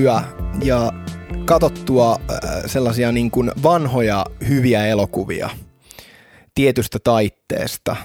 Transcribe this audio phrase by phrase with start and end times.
[0.00, 0.22] Tehtyä
[0.62, 0.92] ja
[1.44, 5.50] katsottua äh, sellaisia niin kuin vanhoja hyviä elokuvia
[6.54, 7.96] tietystä taitteesta.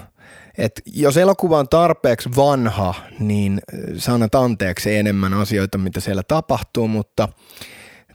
[0.58, 6.88] Et jos elokuva on tarpeeksi vanha, niin äh, saanat anteeksi enemmän asioita, mitä siellä tapahtuu,
[6.88, 7.28] mutta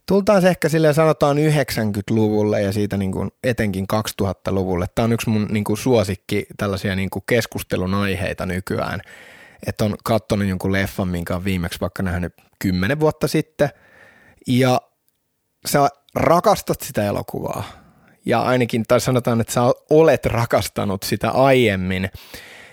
[0.05, 4.86] tultaan ehkä silleen sanotaan 90-luvulle ja siitä niin kuin etenkin 2000-luvulle.
[4.95, 9.02] Tämä on yksi mun niin kuin suosikki tällaisia niin kuin keskustelun aiheita nykyään–
[9.67, 13.70] että on katsonut jonkun leffan, minkä on viimeksi vaikka nähnyt kymmenen vuotta sitten,
[14.48, 14.81] ja
[15.66, 17.64] sä rakastat sitä elokuvaa,
[18.26, 22.09] ja ainakin, tai sanotaan, että sä olet rakastanut sitä aiemmin,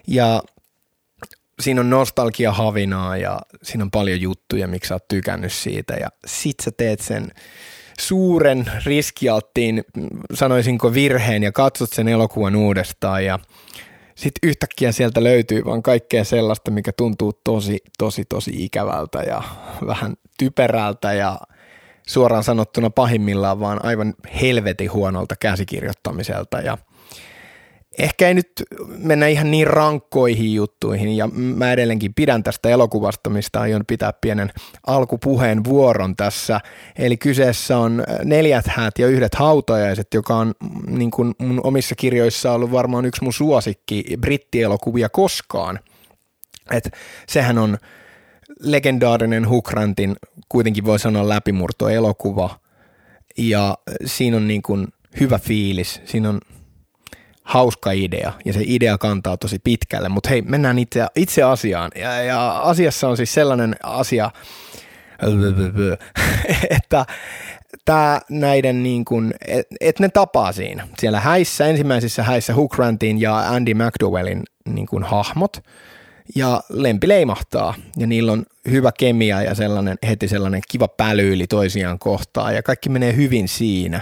[0.07, 0.43] ja
[1.61, 5.95] siinä on nostalgia havinaa ja siinä on paljon juttuja, miksi sä oot tykännyt siitä.
[5.95, 7.31] Ja sit sä teet sen
[8.01, 9.85] suuren riskialttiin,
[10.35, 13.25] sanoisinko virheen ja katsot sen elokuvan uudestaan.
[13.25, 13.39] Ja
[14.19, 19.43] sitten yhtäkkiä sieltä löytyy vaan kaikkea sellaista, mikä tuntuu tosi, tosi, tosi ikävältä ja
[19.87, 21.39] vähän typerältä ja
[22.09, 26.79] suoraan sanottuna pahimmillaan vaan aivan helvetin huonolta käsikirjoittamiselta ja
[27.99, 28.53] ehkä ei nyt
[28.99, 34.51] mennä ihan niin rankkoihin juttuihin ja mä edelleenkin pidän tästä elokuvasta, mistä aion pitää pienen
[34.87, 36.61] alkupuheen vuoron tässä.
[36.99, 41.95] Eli kyseessä on Neljät häät ja yhdet hautajaiset, joka on mm, niin kuin mun omissa
[41.95, 45.79] kirjoissa ollut varmaan yksi mun suosikki brittielokuvia koskaan.
[46.71, 46.91] Et
[47.29, 47.79] sehän on
[48.61, 50.17] legendaarinen Hukrantin
[50.49, 52.61] kuitenkin voi sanoa läpimurto elokuva
[53.39, 54.89] ja siinä on niin kuin
[55.21, 56.41] hyvä fiilis, siinä on
[57.49, 61.91] hauska idea ja se idea kantaa tosi pitkälle, mutta hei, mennään itse, itse asiaan.
[61.95, 64.31] Ja, ja asiassa on siis sellainen asia,
[66.79, 67.07] että
[67.85, 70.89] tämä näiden niin kuin, että et ne tapaa siinä.
[70.99, 75.57] Siellä häissä, ensimmäisissä häissä Hugh Grantin ja Andy McDowellin niin kuin hahmot
[76.37, 81.99] ja lempi leimahtaa ja niillä on hyvä kemia ja sellainen, heti sellainen kiva pälyyli toisiaan
[81.99, 84.01] kohtaan ja kaikki menee hyvin siinä.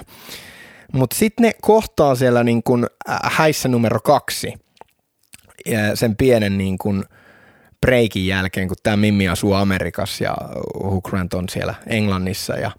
[0.93, 4.55] Mutta sitten ne kohtaa siellä niin kun äh, häissä numero kaksi
[5.95, 7.05] sen pienen niin kun
[7.81, 10.37] breikin jälkeen, kun tämä Mimmi asuu Amerikassa ja
[10.83, 12.55] Hugh Grant on siellä Englannissa.
[12.55, 12.71] Ja,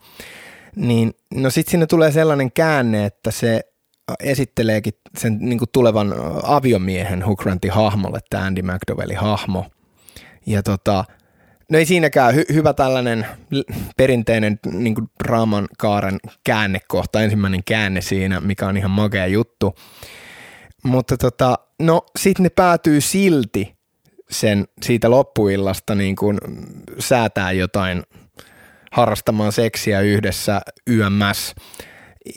[0.76, 3.62] niin, no sitten sinne tulee sellainen käänne, että se
[4.20, 6.14] esitteleekin sen niin tulevan
[6.44, 9.66] aviomiehen Hugh Grantin hahmolle, tämä Andy McDowellin hahmo.
[10.46, 11.06] Ja tota,
[11.72, 13.26] No ei siinäkään hy- hyvä tällainen
[13.98, 19.76] perinteinen niin kuin draaman kaaren käännekohta, ensimmäinen käänne siinä, mikä on ihan makea juttu.
[20.84, 23.76] Mutta tota, no sitten ne päätyy silti
[24.30, 26.38] sen siitä loppuillasta niin kuin
[27.00, 28.04] säätää jotain
[28.92, 31.56] harrastamaan seksiä yhdessä YMS.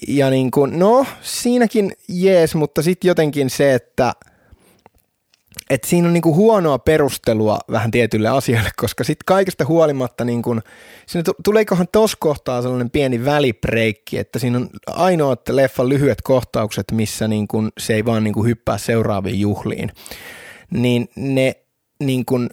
[0.09, 4.13] Ja niin kuin, no siinäkin jees, mutta sitten jotenkin se, että–
[5.71, 10.61] että siinä on niinku huonoa perustelua vähän tietylle asialle, koska sitten kaikesta huolimatta niinku,
[11.07, 16.85] siinä t- tuleekohan tuossa kohtaa sellainen pieni välibreikki, että siinä on ainoat leffan lyhyet kohtaukset,
[16.93, 19.91] missä niinku se ei vaan niinku hyppää seuraaviin juhliin,
[20.71, 21.57] niin ne
[22.01, 22.51] niin kuin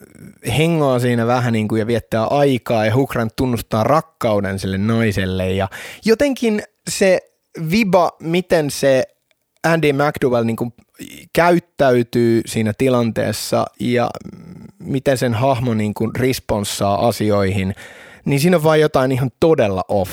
[0.57, 5.67] hengaa siinä vähän niin kuin ja viettää aikaa ja Hukran tunnustaa rakkauden sille naiselle ja
[6.05, 7.19] jotenkin se
[7.71, 9.03] viba, miten se
[9.63, 10.73] Andy McDowell niin kuin
[11.33, 14.09] käyttäytyy siinä tilanteessa ja
[14.79, 17.75] miten sen hahmo niin kuin responssaa asioihin,
[18.25, 20.11] niin siinä on vain jotain ihan todella off.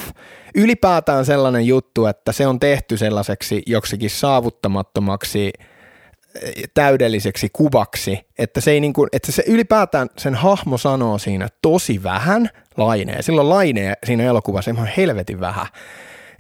[0.54, 5.52] Ylipäätään sellainen juttu, että se on tehty sellaiseksi joksikin saavuttamattomaksi
[6.74, 12.02] täydelliseksi kuvaksi, että se, ei niin kuin, että se ylipäätään sen hahmo sanoo siinä tosi
[12.02, 13.22] vähän laineen.
[13.22, 15.66] Silloin laineen siinä elokuvassa ihan helvetin vähän.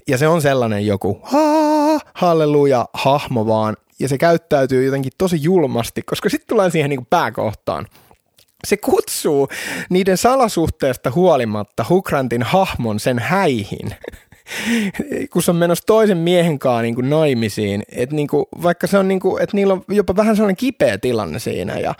[0.08, 1.20] Ja se on sellainen joku
[2.14, 7.08] halleluja hahmo vaan, ja se käyttäytyy jotenkin tosi julmasti, koska sitten tullaan siihen niin kuin
[7.10, 7.86] pääkohtaan.
[8.66, 9.48] Se kutsuu
[9.90, 13.94] niiden salasuhteesta huolimatta Hukrantin hahmon sen häihin,
[15.32, 18.98] kun se on menossa toisen miehen kanssa niin kuin naimisiin, että niin kuin, vaikka se
[18.98, 21.94] on niin kuin, että niillä on jopa vähän sellainen kipeä tilanne siinä ja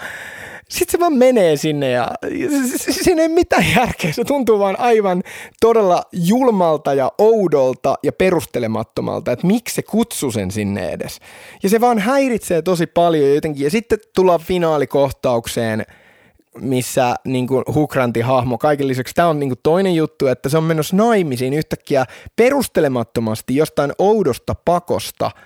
[0.69, 2.08] sitten se vaan menee sinne ja
[2.90, 4.12] siinä ei mitään järkeä.
[4.12, 5.22] Se tuntuu vaan aivan
[5.61, 11.20] todella julmalta ja oudolta ja perustelemattomalta, että miksi se kutsu sen sinne edes.
[11.62, 13.64] Ja se vaan häiritsee tosi paljon jotenkin.
[13.64, 15.87] Ja sitten tullaan finaalikohtaukseen,
[16.61, 20.58] missä niin kuin Hukranti hahmo, kaiken lisäksi tämä on niin kuin toinen juttu, että se
[20.58, 22.06] on menossa naimisiin yhtäkkiä
[22.37, 25.31] perustelemattomasti jostain oudosta pakosta–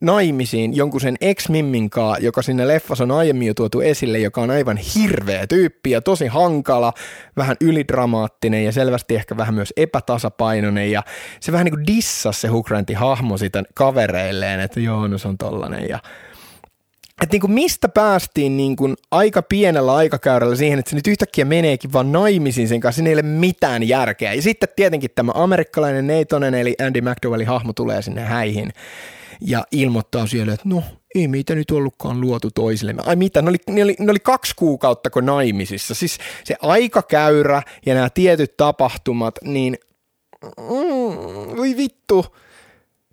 [0.00, 4.76] naimisiin jonkun sen ex-mimminkaa, joka sinne leffassa on aiemmin jo tuotu esille, joka on aivan
[4.76, 6.92] hirveä tyyppi ja tosi hankala,
[7.36, 10.90] vähän ylidramaattinen ja selvästi ehkä vähän myös epätasapainoinen.
[10.90, 11.02] Ja
[11.40, 15.38] se vähän niin kuin dissasi se Hukrantin hahmo sitä kavereilleen, että joo, no se on
[15.38, 15.88] tollanen.
[15.88, 15.98] Ja
[17.22, 21.44] että niin kuin mistä päästiin niin kuin aika pienellä aikakäyrällä siihen, että se nyt yhtäkkiä
[21.44, 24.34] meneekin vaan naimisiin sen kanssa, siinä ei ole mitään järkeä.
[24.34, 28.72] Ja sitten tietenkin tämä amerikkalainen Neitonen, eli Andy McDowellin hahmo tulee sinne häihin
[29.40, 30.82] ja ilmoittaa siellä, että no
[31.14, 33.02] ei meitä nyt ollutkaan luotu toisillemme.
[33.06, 35.94] Ai mitä, ne oli, ne oli, ne oli kaksi kuukautta kuin naimisissa.
[35.94, 39.78] Siis se aikakäyrä ja nämä tietyt tapahtumat, niin
[40.42, 42.26] mm, voi vittu.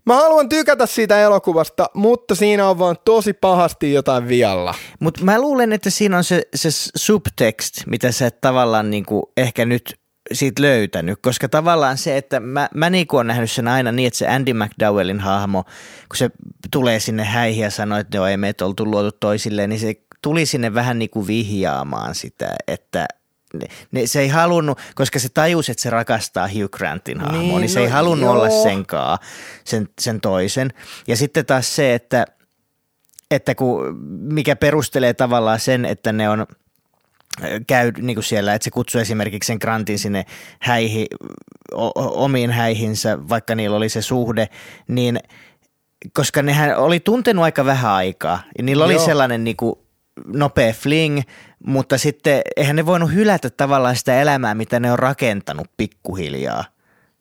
[0.06, 4.75] Mä haluan tykätä siitä elokuvasta, mutta siinä on vaan tosi pahasti jotain vialla.
[5.00, 9.65] Mutta mä luulen, että siinä on se, se subtext, mitä sä et tavallaan niinku ehkä
[9.65, 10.00] nyt
[10.33, 14.07] siitä löytänyt, koska tavallaan se, että mä, mä niin kuin olen nähnyt sen aina niin,
[14.07, 16.30] että se Andy McDowellin hahmo, kun se
[16.72, 20.45] tulee sinne häihin ja sanoo, että joo, ei meitä oltu luotu toisilleen, niin se tuli
[20.45, 23.07] sinne vähän niin kuin vihjaamaan sitä, että
[23.54, 27.62] ne, ne, se ei halunnut, koska se tajusi, että se rakastaa Hugh Grantin hahmoa, niin,
[27.62, 28.33] niin se no, ei halunnut joo.
[28.33, 29.18] olla senkaan,
[29.63, 30.74] sen, sen toisen.
[31.07, 32.25] Ja sitten taas se, että,
[33.31, 36.45] että kun, mikä perustelee tavallaan sen, että ne on–
[37.68, 40.25] käy niin kuin siellä, että se kutsuu esimerkiksi sen Grantin sinne
[40.60, 41.07] häihin,
[41.74, 41.92] o,
[42.24, 44.50] omiin häihinsä, vaikka niillä oli se suhde,
[44.88, 45.19] niin
[46.13, 49.06] koska nehän oli tuntenut aika vähän aikaa ja niillä oli Joo.
[49.06, 49.75] sellainen niin kuin
[50.25, 51.22] nopea fling,
[51.66, 56.63] mutta sitten eihän ne voinut hylätä tavallaan sitä elämää, mitä ne on rakentanut pikkuhiljaa.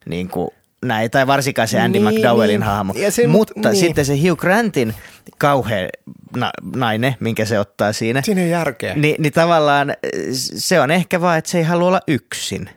[0.07, 0.51] Niin kuin
[0.85, 2.63] näin, tai varsinkaan se Andy niin, McDowellin niin.
[2.63, 2.95] hahmo.
[3.11, 3.77] Se, Mutta niin.
[3.77, 4.95] sitten se Hugh Grantin
[5.39, 5.89] kauhea
[6.37, 8.23] na, nainen, minkä se ottaa siinä.
[8.23, 8.95] Siinä on järkeä.
[8.95, 9.95] Niin, niin tavallaan
[10.33, 12.71] se on ehkä vaan, että se ei halua olla yksin.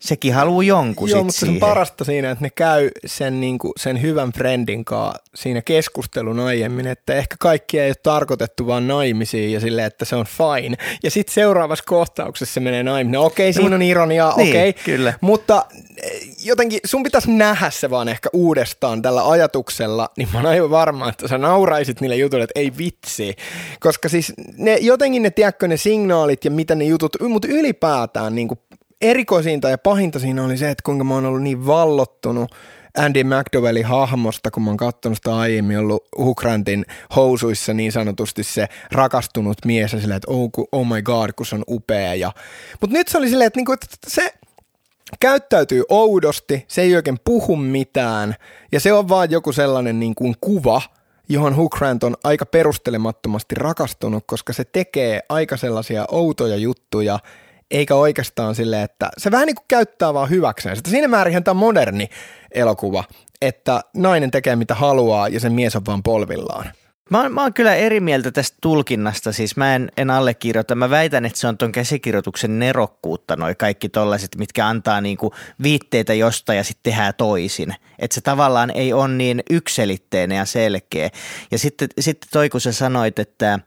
[0.00, 1.54] Sekin haluaa jonkun Joo, mutta siihen.
[1.60, 5.62] se on parasta siinä, että ne käy sen, niin kuin, sen hyvän friendin kanssa siinä
[5.62, 10.26] keskustelun aiemmin, että ehkä kaikki ei ole tarkoitettu vaan naimisiin ja silleen, että se on
[10.26, 10.76] fine.
[11.02, 13.12] Ja sitten seuraavassa kohtauksessa se menee naimisiin.
[13.12, 14.68] No, okei, okay, siinä on ironiaa, niin, okei.
[14.68, 14.82] Okay.
[14.84, 15.14] Kyllä.
[15.20, 15.66] Mutta
[16.02, 20.70] eh, jotenkin sun pitäisi nähdä se vaan ehkä uudestaan tällä ajatuksella, niin mä oon aivan
[20.70, 23.34] varma, että sä nauraisit niille jutuille, että ei vitsi.
[23.80, 28.48] Koska siis ne, jotenkin ne, tiedätkö, ne signaalit ja mitä ne jutut, mutta ylipäätään niin
[28.48, 28.60] kuin
[29.00, 32.50] erikoisinta ja pahinta siinä oli se, että kuinka mä oon ollut niin vallottunut
[32.98, 36.84] Andy McDowellin hahmosta, kun mä oon katsonut sitä aiemmin ollut Hukrantin
[37.16, 41.54] housuissa niin sanotusti se rakastunut mies ja silleen, että oh, oh my god, kun se
[41.54, 42.14] on upea.
[42.14, 42.32] Ja...
[42.80, 44.34] Mutta nyt se oli silleen, että, niinku, että se
[45.20, 48.34] käyttäytyy oudosti, se ei oikein puhu mitään
[48.72, 50.82] ja se on vaan joku sellainen niin kuin kuva,
[51.28, 57.18] johon Hugh Grant on aika perustelemattomasti rakastunut, koska se tekee aika sellaisia outoja juttuja,
[57.70, 60.90] eikä oikeastaan silleen, että se vähän niin kuin käyttää vaan hyväkseen sitä.
[60.90, 62.08] Siinä määrin tämä moderni
[62.52, 63.04] elokuva,
[63.42, 66.72] että nainen tekee mitä haluaa ja sen mies on vaan polvillaan.
[67.10, 70.74] Mä oon, mä oon kyllä eri mieltä tästä tulkinnasta, siis mä en, en allekirjoita.
[70.74, 76.14] Mä väitän, että se on ton käsikirjoituksen nerokkuutta, noi kaikki tollaiset, mitkä antaa niinku viitteitä
[76.14, 77.74] jostain ja sitten tehdään toisin.
[77.98, 81.10] Että se tavallaan ei ole niin ykselitteinen ja selkeä.
[81.50, 83.58] Ja sitten, sitten toi, kun sä sanoit, että–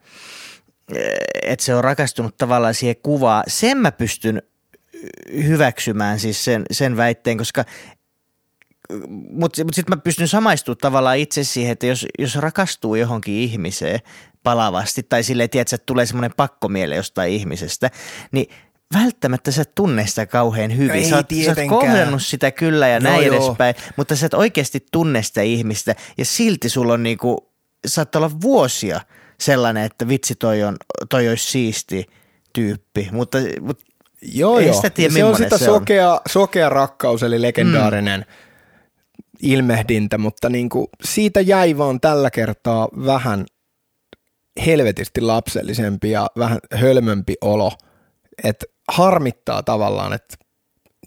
[1.41, 3.43] että se on rakastunut tavallaan siihen kuvaan.
[3.47, 4.41] Sen mä pystyn
[5.33, 7.65] hyväksymään siis sen, sen väitteen, koska
[9.29, 13.99] mutta mut sitten mä pystyn samaistumaan tavallaan itse siihen, että jos, jos rakastuu johonkin ihmiseen
[14.43, 17.89] palavasti tai silleen, tiedät, että tulee semmoinen pakkomiele jostain ihmisestä,
[18.31, 18.49] niin
[18.93, 20.95] välttämättä sä et tunne sitä kauhean hyvin.
[20.95, 23.35] Ei, sä, oot, sä oot kohdannut sitä kyllä ja no näin joo.
[23.35, 27.49] edespäin, mutta sä et oikeasti tunne sitä ihmistä ja silti sulla on niinku,
[27.85, 29.01] saattaa olla vuosia–
[29.45, 30.77] sellainen, että vitsi toi, on,
[31.09, 32.05] toi olisi siisti
[32.53, 33.83] tyyppi, mutta, mutta
[34.21, 34.75] joo, ei joo.
[34.75, 36.19] sitä tiedä, se on sitä se sokea, on.
[36.29, 38.25] sokea rakkaus, eli legendaarinen mm.
[39.41, 43.45] ilmehdintä, mutta niin kuin siitä jäi vaan tällä kertaa vähän
[44.65, 47.71] helvetisti lapsellisempi ja vähän hölmömpi olo,
[48.43, 50.35] että harmittaa tavallaan, että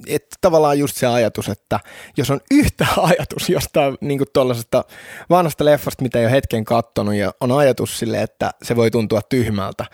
[0.06, 1.80] että tavallaan just se ajatus, että
[2.16, 4.84] jos on yhtä ajatus jostain niin tuollaisesta
[5.30, 9.22] vanhasta leffasta, mitä ei ole hetken kattonut, ja on ajatus sille, että se voi tuntua
[9.22, 9.84] tyhmältä,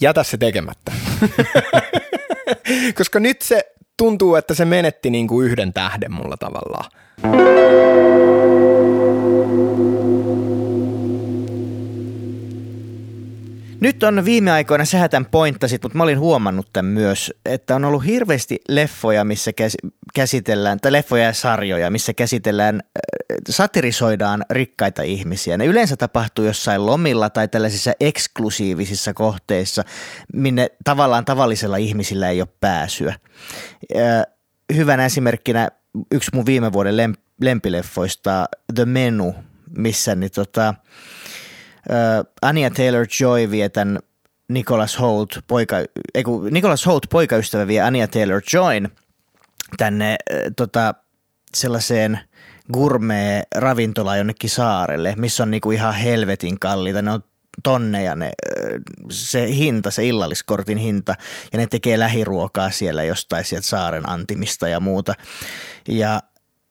[0.00, 0.92] jätä se tekemättä.
[2.98, 6.90] Koska nyt se tuntuu, että se menetti niin kuin yhden tähden mulla tavallaan.
[13.80, 17.84] Nyt on viime aikoina, sähän tämän pointtasit, mutta mä olin huomannut tämän myös, että on
[17.84, 19.50] ollut hirveästi leffoja, missä
[20.14, 25.56] käsitellään, tai leffoja ja sarjoja, missä käsitellään, äh, satirisoidaan rikkaita ihmisiä.
[25.56, 29.84] Ne yleensä tapahtuu jossain lomilla tai tällaisissa eksklusiivisissa kohteissa,
[30.32, 33.14] minne tavallaan tavallisella ihmisillä ei ole pääsyä.
[33.96, 34.22] Äh,
[34.74, 35.68] hyvänä esimerkkinä
[36.12, 39.34] yksi mun viime vuoden lempileffoista, The Menu,
[39.76, 40.74] missä niin tota,
[42.42, 43.98] Anya Taylor-Joy vie tämän
[44.48, 45.76] Nicholas Holt, poika,
[46.14, 48.88] ei kun Nicholas Holt poikaystävä vie Anya Taylor-Joyn
[49.76, 50.94] tänne äh, tota,
[51.54, 52.20] sellaiseen
[52.72, 57.02] gourmet ravintola jonnekin saarelle, missä on niinku ihan helvetin kalliita.
[57.02, 57.22] Ne on
[57.62, 58.30] tonneja ne,
[59.10, 61.14] se hinta, se illalliskortin hinta
[61.52, 65.14] ja ne tekee lähiruokaa siellä jostain sieltä saaren antimista ja muuta.
[65.88, 66.22] Ja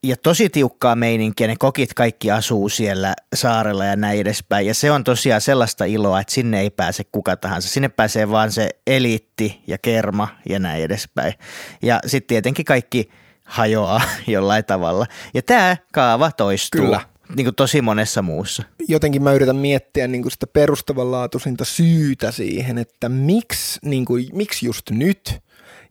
[0.03, 4.67] ja tosi tiukkaa meininkiä, ne kokit kaikki asuu siellä saarella ja näin edespäin.
[4.67, 7.69] Ja se on tosiaan sellaista iloa, että sinne ei pääse kuka tahansa.
[7.69, 11.33] Sinne pääsee vaan se eliitti ja kerma ja näin edespäin.
[11.81, 13.09] Ja sitten tietenkin kaikki
[13.43, 15.05] hajoaa jollain tavalla.
[15.33, 16.81] Ja tämä kaava toistuu.
[16.81, 17.01] Kyllä.
[17.35, 18.63] Niin kuin tosi monessa muussa.
[18.87, 24.65] Jotenkin mä yritän miettiä niin kuin sitä perustavanlaatuisinta syytä siihen, että miksi, niin kuin, miksi
[24.65, 25.39] just nyt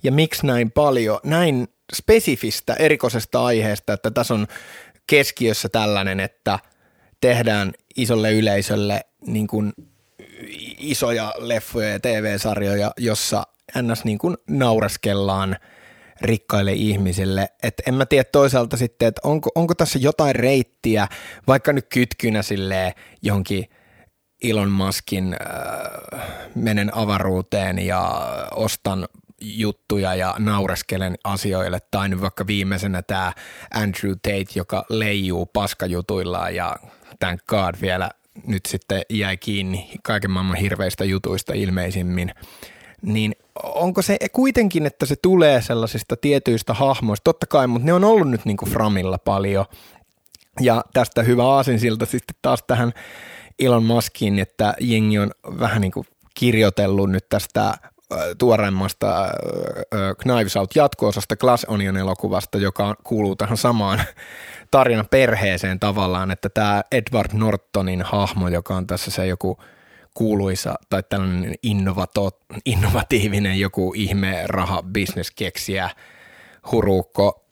[0.03, 4.47] ja miksi näin paljon, näin spesifistä erikoisesta aiheesta, että tässä on
[5.07, 6.59] keskiössä tällainen, että
[7.21, 9.73] tehdään isolle yleisölle niin kuin
[10.79, 13.43] isoja leffoja ja TV-sarjoja, jossa
[13.83, 14.05] ns.
[14.05, 15.57] Niin kuin naureskellaan
[16.21, 17.49] rikkaille ihmisille.
[17.63, 21.09] Et en mä tiedä toisaalta sitten, että onko, onko tässä jotain reittiä,
[21.47, 23.65] vaikka nyt kytkynä silleen johonkin
[24.43, 26.21] Elon Muskin äh,
[26.55, 28.03] menen avaruuteen ja
[28.55, 29.09] ostan
[29.41, 33.33] juttuja ja naureskelen asioille, tai nyt vaikka viimeisenä tämä
[33.75, 36.77] Andrew Tate, joka leijuu paskajutuillaan ja
[37.19, 38.11] thank God vielä
[38.47, 42.35] nyt sitten jäi kiinni kaiken maailman hirveistä jutuista ilmeisimmin,
[43.03, 48.05] niin onko se kuitenkin, että se tulee sellaisista tietyistä hahmoista, totta kai, mutta ne on
[48.05, 49.65] ollut nyt niin kuin Framilla paljon,
[50.61, 52.93] ja tästä hyvä aasinsilta sitten taas tähän
[53.59, 57.75] Elon Muskiin, että jengi on vähän niin kuin kirjoitellut nyt tästä
[58.39, 59.29] tuoreimmasta
[60.19, 64.03] Knives Out jatko-osasta Glass Onion elokuvasta, joka kuuluu tähän samaan
[64.71, 69.59] tarinan perheeseen tavallaan, että tämä Edward Nortonin hahmo, joka on tässä se joku
[70.15, 72.31] kuuluisa tai tällainen innovato,
[72.65, 75.91] innovatiivinen joku ihme raha bisneskeksiä
[76.73, 77.45] huruukko,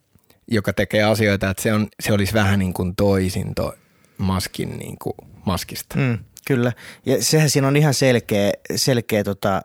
[0.50, 3.74] joka tekee asioita, että se, on, se olisi vähän niin kuin toisinto
[4.18, 5.98] maskin niin kuin maskista.
[5.98, 6.72] Mm, kyllä,
[7.06, 9.62] ja sehän siinä on ihan selkeä, selkeä tota,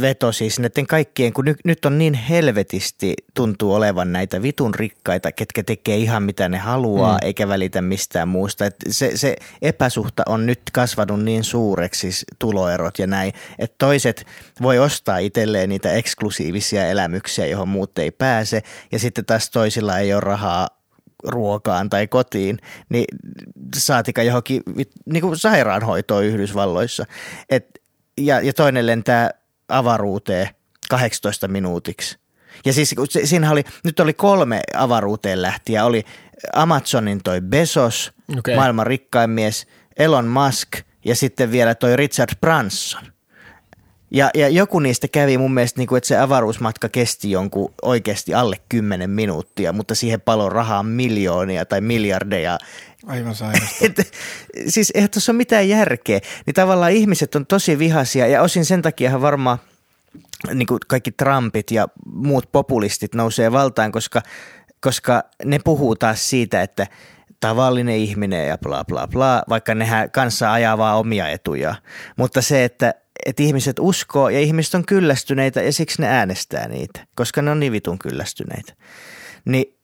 [0.00, 5.32] veto siis näiden kaikkien, kun nyt, nyt on niin helvetisti tuntuu olevan näitä vitun rikkaita,
[5.32, 7.26] ketkä tekee ihan mitä ne haluaa, mm.
[7.26, 8.66] eikä välitä mistään muusta.
[8.66, 14.26] Et se, se epäsuhta on nyt kasvanut niin suureksi, siis tuloerot ja näin, että toiset
[14.62, 18.62] voi ostaa itselleen niitä eksklusiivisia elämyksiä, johon muut ei pääse,
[18.92, 20.68] ja sitten taas toisilla ei ole rahaa
[21.24, 22.58] ruokaan tai kotiin,
[22.88, 23.04] niin
[23.76, 24.62] saatika johonkin
[25.06, 27.06] niin kuin sairaanhoitoon Yhdysvalloissa.
[27.50, 27.80] Et,
[28.18, 29.39] ja, ja toinen lentää
[29.70, 30.48] avaruuteen
[30.90, 32.18] 18 minuutiksi.
[32.64, 35.84] Ja siis siinä oli, nyt oli kolme avaruuteen lähtiä.
[35.84, 36.04] Oli
[36.52, 38.54] Amazonin toi Bezos, okay.
[38.54, 39.66] maailman rikkain mies,
[39.98, 40.68] Elon Musk
[41.04, 43.02] ja sitten vielä toi Richard Branson.
[44.10, 48.34] Ja, ja joku niistä kävi mun mielestä, niin kuin, että se avaruusmatka kesti jonkun oikeasti
[48.34, 52.58] alle 10 minuuttia, mutta siihen palo rahaa miljoonia tai miljardeja.
[53.06, 53.84] Aivan sairasta.
[54.66, 56.20] siis eihän tuossa ole mitään järkeä.
[56.46, 59.58] Niin tavallaan ihmiset on tosi vihaisia ja osin sen takia varmaan
[60.54, 64.22] niin kuin kaikki Trumpit ja muut populistit nousee valtaan, koska,
[64.80, 66.86] koska ne puhuu taas siitä, että
[67.40, 71.74] tavallinen ihminen ja bla bla bla, vaikka nehän kanssa ajaa vaan omia etuja.
[72.16, 72.94] Mutta se, että,
[73.26, 77.60] että ihmiset uskoo ja ihmiset on kyllästyneitä ja siksi ne äänestää niitä, koska ne on
[77.60, 78.72] niin vitun kyllästyneitä.
[79.44, 79.80] Niin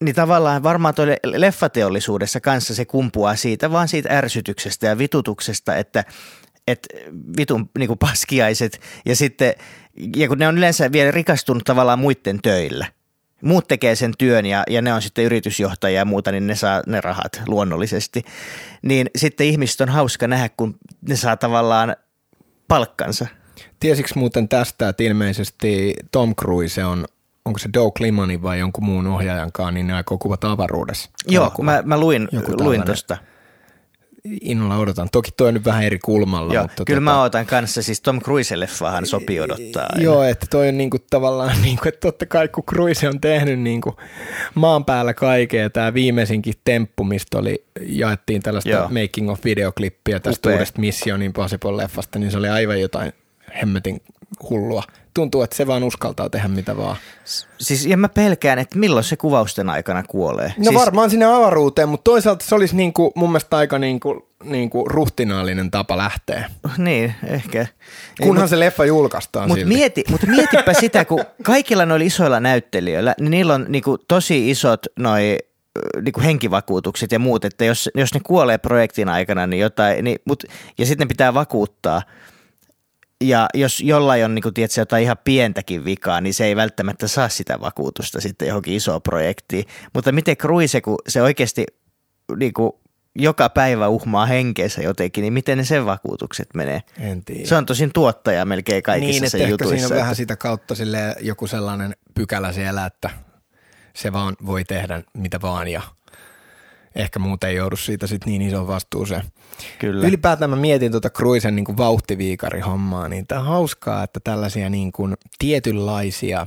[0.00, 6.04] niin tavallaan varmaan tuolle leffateollisuudessa kanssa se kumpuaa siitä, vaan siitä ärsytyksestä ja vitutuksesta, että,
[6.68, 6.88] että
[7.36, 9.54] vitun niin kuin paskiaiset ja sitten,
[10.16, 12.86] ja kun ne on yleensä vielä rikastunut tavallaan muiden töillä.
[13.42, 16.82] Muut tekee sen työn ja, ja ne on sitten yritysjohtajia ja muuta, niin ne saa
[16.86, 18.24] ne rahat luonnollisesti.
[18.82, 20.76] Niin sitten ihmiset on hauska nähdä, kun
[21.08, 21.96] ne saa tavallaan
[22.68, 23.26] palkkansa.
[23.80, 27.04] Tiesitkö muuten tästä, että ilmeisesti Tom Cruise on
[27.44, 31.10] onko se Doug Limanin vai jonkun muun ohjaajankaan, niin ne aikoo kuvata avaruudessa.
[31.28, 32.28] Joo, mä, mä luin,
[32.60, 33.16] luin tuosta.
[34.40, 35.08] Innolla odotan.
[35.12, 36.54] Toki toi on nyt vähän eri kulmalla.
[36.54, 37.82] Joo, mutta kyllä tota, mä odotan kanssa.
[37.82, 39.86] Siis Tom Cruise-leffahan sopii odottaa.
[39.92, 40.04] Aina.
[40.04, 43.96] Joo, että toi on niinku tavallaan, niinku, että totta kai kun Cruise on tehnyt niinku
[44.54, 48.88] maan päällä kaikkea, tämä viimeisinkin temppu, mistä oli, jaettiin tällaista Joo.
[49.02, 50.56] making of videoklippiä tästä Upea.
[50.56, 53.12] uudesta Mission Impossible-leffasta, niin se oli aivan jotain
[53.60, 54.02] hemmetin
[54.50, 54.82] hullua
[55.14, 56.96] tuntuu, että se vaan uskaltaa tehdä mitä vaan.
[57.58, 60.52] Siis ja mä pelkään, että milloin se kuvausten aikana kuolee.
[60.56, 60.74] No siis...
[60.74, 65.96] varmaan sinne avaruuteen, mutta toisaalta se olisi niinku, mun mielestä aika niinku, niinku ruhtinaallinen tapa
[65.96, 66.50] lähteä.
[66.78, 67.66] Niin, ehkä.
[68.22, 72.40] Kunhan Ei, se mut, leffa julkaistaan Mutta mieti, mut mietipä sitä, kun kaikilla noilla isoilla
[72.40, 75.38] näyttelijöillä, niin niillä on niinku tosi isot noi
[76.02, 80.44] niinku henkivakuutukset ja muut, että jos, jos ne kuolee projektin aikana, niin jotain, niin, mut,
[80.78, 82.02] ja sitten pitää vakuuttaa–
[83.20, 87.08] ja jos jollain on niin kuin, tiedätkö, jotain ihan pientäkin vikaa, niin se ei välttämättä
[87.08, 89.64] saa sitä vakuutusta sitten johonkin isoon projektiin.
[89.94, 91.66] Mutta miten Cruise, kun se oikeasti
[92.36, 92.72] niin kuin,
[93.16, 96.82] joka päivä uhmaa henkeensä jotenkin, niin miten ne sen vakuutukset menee?
[96.98, 97.46] En tiedä.
[97.48, 99.70] Se on tosin tuottaja melkein kaikissa niin, että sen ehkä jutuissa.
[99.76, 103.10] siinä on että- vähän sitä kautta sille joku sellainen pykälä siellä, että
[103.96, 105.82] se vaan voi tehdä mitä vaan ja
[106.94, 109.22] ehkä muuten ei joudu siitä sit niin iso vastuuseen.
[109.78, 110.08] Kyllä.
[110.08, 115.14] Ylipäätään mä mietin tuota Cruisen niin vauhtiviikarihommaa, niin tämä on hauskaa, että tällaisia niin kuin
[115.38, 116.46] tietynlaisia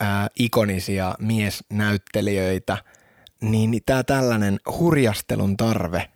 [0.00, 2.78] ää, ikonisia miesnäyttelijöitä,
[3.40, 6.08] niin tämä tällainen hurjastelun tarve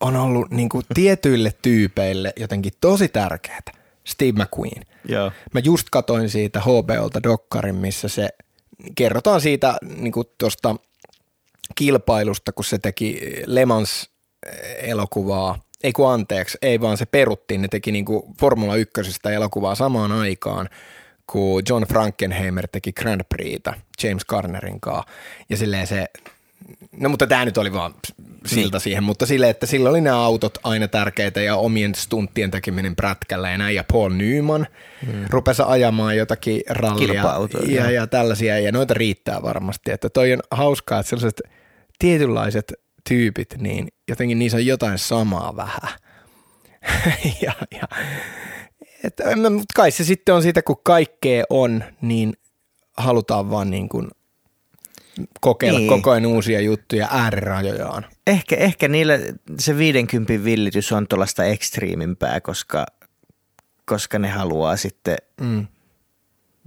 [0.00, 3.60] on ollut niin kuin tietyille tyypeille jotenkin tosi tärkeää.
[4.04, 4.82] Steve McQueen.
[5.08, 5.32] Joo.
[5.54, 8.28] Mä just katoin siitä HBOlta dokkarin, missä se
[8.94, 10.76] kerrotaan siitä niin tuosta
[11.74, 14.10] kilpailusta, kun se teki Le Mans
[14.46, 18.92] eh, elokuvaa, ei kun anteeksi, ei vaan se peruttiin, ne teki niin kuin Formula 1
[19.34, 20.68] elokuvaa samaan aikaan,
[21.26, 25.04] kun John Frankenheimer teki Grand Prixta James Garnerin kanssa.
[25.50, 26.06] Ja silleen se,
[26.92, 27.94] no mutta tämä nyt oli vaan
[28.46, 32.96] siltä siihen, mutta silleen, että sillä oli nämä autot aina tärkeitä ja omien stunttien tekeminen
[32.96, 33.74] prätkällä ja näin.
[33.74, 34.66] Ja Paul Newman
[35.06, 35.24] hmm.
[35.30, 37.24] rupesi ajamaan jotakin rallia
[37.66, 37.90] ja, joo.
[37.90, 39.90] ja tällaisia, ja noita riittää varmasti.
[39.90, 41.42] Että toi on hauskaa, että sellaiset
[42.02, 42.72] tietynlaiset
[43.08, 45.90] tyypit, niin jotenkin niissä on jotain samaa vähän.
[47.42, 47.88] ja, ja,
[49.04, 52.32] että, en mä- mut kai se sitten on siitä, kun kaikkea on, niin
[52.96, 54.08] halutaan vaan niin kuin
[55.40, 55.88] kokeilla niin.
[55.88, 58.06] koko ajan uusia juttuja äärirajojaan.
[58.26, 59.14] Ehkä, ehkä niillä
[59.58, 62.86] se 50 villitys on tuollaista ekstriimimpää, koska,
[63.86, 65.66] koska ne haluaa sitten, Mm.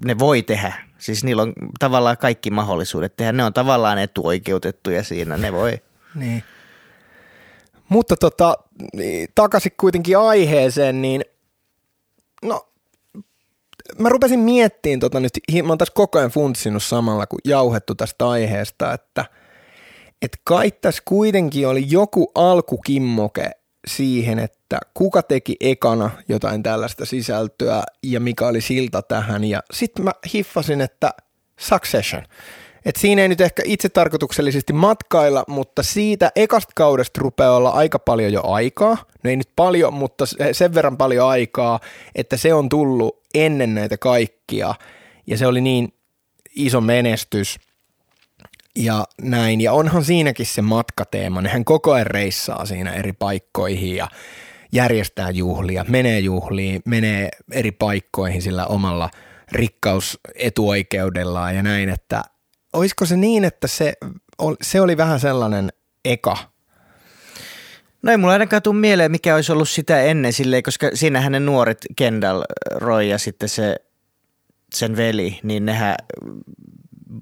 [0.06, 0.85] ne voi tehdä.
[0.98, 3.32] Siis niillä on tavallaan kaikki mahdollisuudet tehdä.
[3.32, 5.82] Ne on tavallaan etuoikeutettuja siinä, ne voi.
[6.16, 6.44] Niin.
[7.90, 8.58] Mutta tota,
[8.94, 11.26] niin, takaisin kuitenkin aiheeseen, niin
[12.44, 12.68] no,
[14.00, 15.32] mä rupesin miettimään tota nyt,
[15.64, 19.26] mä oon tässä koko ajan funtsinut samalla, kun jauhettu tästä aiheesta, että
[20.22, 23.52] et kai tässä kuitenkin oli joku alkukimmoke
[23.88, 29.44] siihen, että kuka teki ekana jotain tällaista sisältöä ja mikä oli silta tähän.
[29.44, 31.12] Ja sitten mä hiffasin, että
[31.60, 32.24] Succession.
[32.86, 38.00] Et siinä ei nyt ehkä itse tarkoituksellisesti matkailla, mutta siitä ekasta kaudesta rupeaa olla aika
[38.00, 38.98] paljon jo aikaa.
[39.24, 41.80] No ei nyt paljon, mutta se- sen verran paljon aikaa,
[42.16, 44.76] että se on tullut ennen näitä kaikkia.
[45.28, 45.94] Ja se oli niin
[46.56, 47.58] iso menestys
[48.76, 49.62] ja näin.
[49.62, 51.42] Ja onhan siinäkin se matkateema.
[51.42, 54.08] Nehän koko ajan reissaa siinä eri paikkoihin ja
[54.72, 59.10] järjestää juhlia, menee juhliin, menee eri paikkoihin sillä omalla
[59.52, 62.24] rikkausetuoikeudellaan ja näin, että
[62.74, 63.94] olisiko se niin, että se,
[64.62, 65.70] se oli vähän sellainen
[66.06, 66.38] eka
[68.06, 71.40] No ei mulla ainakaan tule mieleen, mikä olisi ollut sitä ennen silleen, koska siinähän ne
[71.40, 73.76] nuoret Kendall, Roy ja sitten se,
[74.74, 75.96] sen veli, niin nehän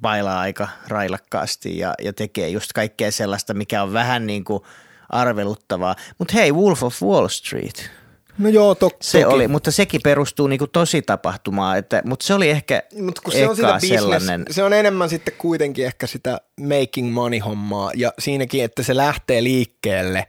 [0.02, 4.64] bailaa aika railakkaasti ja, ja tekee just kaikkea sellaista, mikä on vähän niin kuin
[5.10, 5.96] arveluttavaa.
[6.18, 7.90] Mutta hei, Wolf of Wall Street,
[8.38, 9.36] No joo, to- se toki.
[9.36, 13.34] oli, mutta sekin perustuu niin kuin tosi tapahtumaan, että, mutta se oli ehkä Mutta kun
[13.34, 17.92] se on sitä business, sellainen, se on enemmän sitten kuitenkin ehkä sitä making money hommaa
[17.96, 20.28] ja siinäkin, että se lähtee liikkeelle,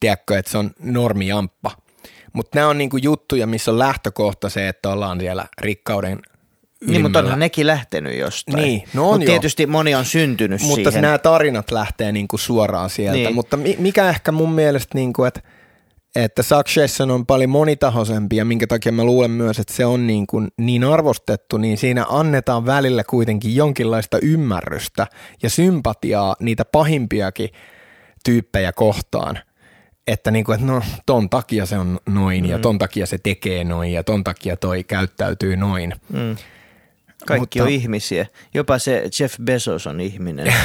[0.00, 1.70] tiedätkö, että se on normijamppa.
[2.32, 6.18] Mutta nämä on niinku juttuja, missä on lähtökohta se, että ollaan siellä rikkauden
[6.86, 8.62] niin, mutta onhan nekin lähtenyt jostain.
[8.62, 9.32] Niin, no on Mutta joo.
[9.32, 11.02] tietysti moni on syntynyt Mutta siihen.
[11.02, 13.16] nämä tarinat lähtee niinku suoraan sieltä.
[13.16, 13.34] Niin.
[13.34, 15.40] Mutta mi- mikä ehkä mun mielestä, niinku, että
[16.16, 20.26] että Succession on paljon monitahoisempi ja minkä takia mä luulen myös, että se on niin,
[20.26, 25.06] kuin niin arvostettu, niin siinä annetaan välillä kuitenkin jonkinlaista ymmärrystä
[25.42, 27.48] ja sympatiaa niitä pahimpiakin
[28.24, 29.38] tyyppejä kohtaan.
[30.06, 32.50] Että, niin kuin, että no ton takia se on noin mm.
[32.50, 35.94] ja ton takia se tekee noin ja ton takia toi käyttäytyy noin.
[36.12, 36.36] Mm.
[37.26, 38.26] Kaikki Mutta- on ihmisiä.
[38.54, 40.52] Jopa se Jeff Bezos on ihminen.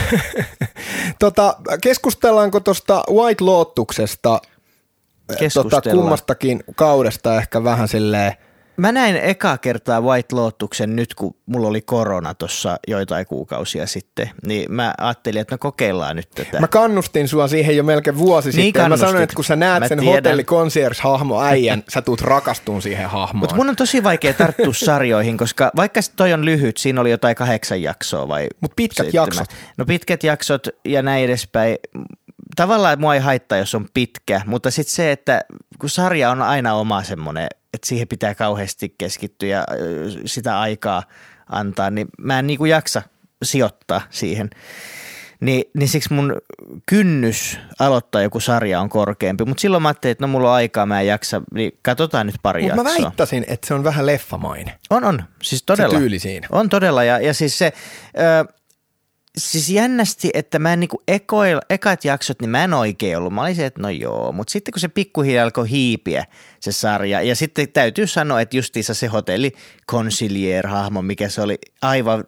[1.19, 4.39] Tota, keskustellaanko tuosta White Lotuksesta
[5.27, 5.97] tota, Keskustellaan.
[5.97, 8.33] kummastakin kaudesta ehkä vähän silleen,
[8.77, 14.29] Mä näin eka kertaa White Lotuksen nyt, kun mulla oli korona tuossa joitain kuukausia sitten.
[14.45, 16.59] Niin mä ajattelin, että no kokeillaan nyt tätä.
[16.59, 18.79] Mä kannustin sua siihen jo melkein vuosi Niin sitten.
[18.79, 19.07] Ja Mä kannustit.
[19.07, 20.15] sanoin, että kun sä näet Mä sen tiedän.
[20.15, 23.39] hotelli concierge hahmo äijän, sä tuut rakastuun siihen hahmoon.
[23.39, 27.35] Mutta mun on tosi vaikea tarttua sarjoihin, koska vaikka toi on lyhyt, siinä oli jotain
[27.35, 29.25] kahdeksan jaksoa vai Mut pitkät seitsemän.
[29.25, 29.49] jaksot.
[29.77, 31.77] No pitkät jaksot ja näin edespäin.
[32.55, 35.41] Tavallaan mua ei haittaa, jos on pitkä, mutta sitten se, että
[35.79, 39.65] kun sarja on aina oma semmoinen, että siihen pitää kauheasti keskittyä ja
[40.25, 41.03] sitä aikaa
[41.49, 43.01] antaa, niin mä en niinku jaksa
[43.43, 44.49] sijoittaa siihen.
[45.39, 46.41] Niin, niin siksi mun
[46.85, 50.85] kynnys aloittaa joku sarja on korkeampi, mutta silloin mä ajattelin, että no mulla on aikaa,
[50.85, 52.83] mä en jaksa, niin katsotaan nyt pari mä jaksoa.
[52.85, 54.73] väittäisin, että se on vähän leffamainen.
[54.89, 55.23] On, on.
[55.43, 55.99] Siis todella.
[55.99, 56.47] tyyli siinä.
[56.51, 57.03] On todella.
[57.03, 57.73] Ja, ja siis se,
[58.17, 58.53] ö,
[59.37, 63.33] siis jännästi, että mä en niinku ekoil, ekat jaksot, niin mä en oikein ollut.
[63.33, 66.25] Mä olin se, että no joo, mutta sitten kun se pikkuhiljaa alkoi hiipiä
[66.59, 69.51] se sarja, ja sitten täytyy sanoa, että justiinsa se hotelli
[69.91, 72.23] concilier-hahmo, mikä se oli aivan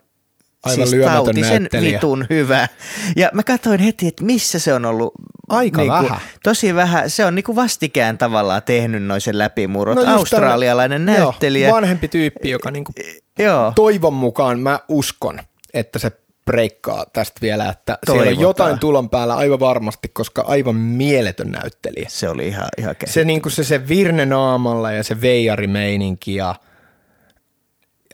[0.63, 1.97] Aivan siis tautisen näyttelijä.
[1.97, 2.67] vitun hyvä.
[3.15, 5.13] Ja mä katsoin heti, että missä se on ollut.
[5.49, 6.19] Aika niinku, vähän.
[6.43, 7.09] Tosi vähän.
[7.09, 9.95] Se on niinku vastikään tavallaan tehnyt noisen läpimurrot.
[9.95, 11.67] No Australialainen tämmönen- näyttelijä.
[11.67, 12.91] Joo, vanhempi tyyppi, joka niinku
[13.39, 13.71] Joo.
[13.75, 15.39] toivon mukaan mä uskon,
[15.73, 16.11] että se
[16.47, 18.41] breikkaa tästä vielä, että siellä on Toivotaan.
[18.49, 22.05] jotain tulon päällä aivan varmasti, koska aivan mieletön näyttelijä.
[22.10, 26.55] Se oli ihan, ihan Se, niinku se, se virne naamalla ja se veijarimeininki ja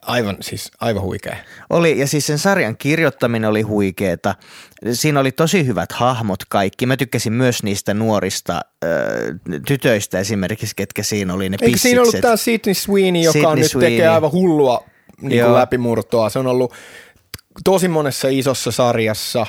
[0.02, 1.36] aivan, siis aivan huikea.
[1.70, 4.36] Oli, ja siis sen sarjan kirjoittaminen oli huikeeta.
[4.94, 6.86] Siinä oli tosi hyvät hahmot kaikki.
[6.86, 8.90] Mä tykkäsin myös niistä nuorista ö,
[9.68, 12.22] tytöistä esimerkiksi, ketkä siinä oli ne Eikö siinä ollut pissikset.
[12.22, 13.92] tämä Sidney Sweeney, joka Sidney on nyt Sweeney.
[13.92, 14.84] tekee aivan hullua
[15.22, 16.30] niin kuin läpimurtoa.
[16.30, 16.74] Se on ollut
[17.64, 19.46] tosi monessa isossa sarjassa.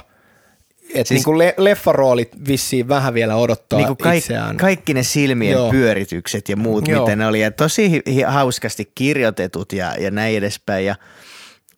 [0.95, 4.57] Et siis, niin kuin le- leffaroolit vissiin vähän vielä odottaa Niin kuin kaik, itseään.
[4.57, 5.71] kaikki ne silmien Joo.
[5.71, 7.05] Pyöritykset ja muut, Joo.
[7.05, 7.41] Mitä ne oli.
[7.41, 10.87] Ja tosi hi- hi- hauskasti kirjoitetut ja, ja näin edespäin.
[10.87, 10.97] Ja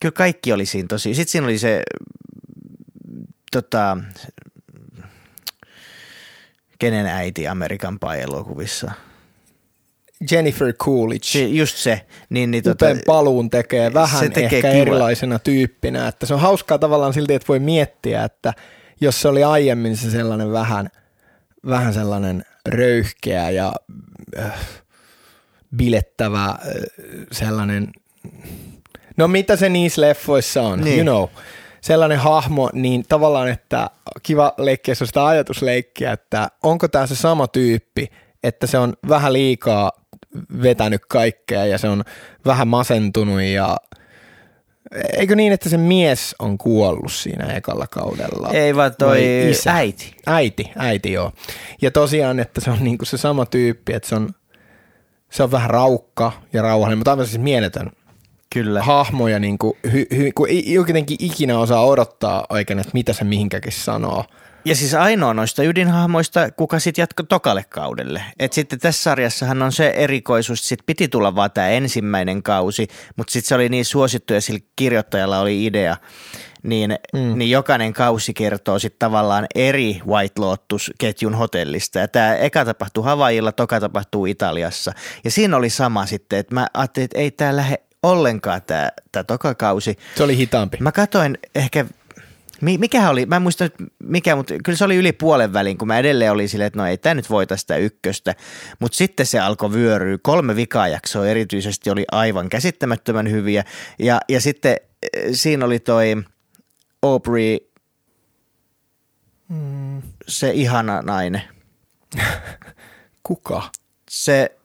[0.01, 1.15] kyllä kaikki oli siinä tosi.
[1.15, 1.83] Sitten siinä oli se,
[3.53, 3.99] tota,
[6.79, 8.91] kenen äiti Amerikan Pie-elokuvissa.
[10.31, 11.24] Jennifer Coolidge.
[11.24, 12.00] Se, just se.
[12.31, 14.83] Niin, niin, tota, upean paluun tekee vähän se tekee ehkä kiva.
[14.83, 16.09] erilaisena tyyppinä.
[16.09, 18.55] Että se on hauskaa tavallaan silti, että voi miettiä, että
[19.00, 20.88] jos se oli aiemmin se sellainen vähän,
[21.66, 23.72] vähän sellainen röyhkeä ja
[24.38, 24.52] äh,
[25.76, 26.57] bilettävä äh,
[27.33, 27.88] sellainen,
[29.16, 31.07] no mitä se niissä leffoissa on, Niin.
[31.07, 31.42] you know,
[31.81, 33.90] sellainen hahmo, niin tavallaan, että
[34.22, 38.09] kiva leikkiä se on sitä ajatusleikkiä, että onko tämä se sama tyyppi,
[38.47, 39.93] että se on vähän liikaa
[40.63, 42.05] vetänyt kaikkea ja se on
[42.47, 43.77] vähän masentunut ja
[45.17, 48.51] eikö niin, että se mies on kuollut siinä ekalla kaudella?
[48.53, 49.73] ei vaan toi Vai isä?
[49.75, 50.17] äiti.
[50.27, 51.33] Äiti, äiti joo.
[51.83, 54.29] Ja tosiaan, että se on niinku se sama tyyppi, että se on,
[55.31, 57.91] se on vähän raukka ja rauhallinen, mutta aivan siis mieletön
[58.53, 58.83] Kyllä.
[58.83, 63.25] hahmoja, niin kuin, hy, hy, kun ei jotenkin ikinä osaa odottaa oikein, että mitä se
[63.25, 64.25] mihinkäkin sanoo.
[64.66, 68.22] Ja siis ainoa noista ydinhahmoista, kuka sitten jatko tokalle kaudelle.
[68.38, 72.88] Et sitten tässä sarjassahan on se erikoisuus, että sit piti tulla vaan tämä ensimmäinen kausi,
[73.16, 75.96] mutta sitten se oli niin suosittu ja sillä kirjoittajalla oli idea,
[76.62, 77.38] niin, mm.
[77.38, 81.98] niin jokainen kausi kertoo sitten tavallaan eri White Lotus-ketjun hotellista.
[81.98, 84.92] Ja tämä eka tapahtuu Havaijilla, toka tapahtuu Italiassa.
[85.24, 89.55] Ja siinä oli sama sitten, että mä ajattelin, että ei tämä lähde ollenkaan tämä toka
[89.55, 89.98] kausi.
[90.14, 90.76] Se oli hitaampi.
[90.81, 91.87] Mä katoin ehkä,
[92.61, 93.64] mi- mikä oli, mä en muista
[94.03, 96.87] mikä, mutta kyllä se oli yli puolen välin, kun mä edelleen olin silleen, että no
[96.87, 98.35] ei tämä nyt voita sitä ykköstä.
[98.79, 100.19] Mutta sitten se alkoi vyöryä.
[100.23, 103.64] Kolme vikajaksoa erityisesti oli aivan käsittämättömän hyviä.
[103.99, 106.16] Ja, ja sitten eh, siinä oli toi
[107.03, 107.59] Aubrey,
[109.49, 111.42] Mm, se ihana nainen.
[113.23, 113.62] kuka?
[114.11, 114.57] Se,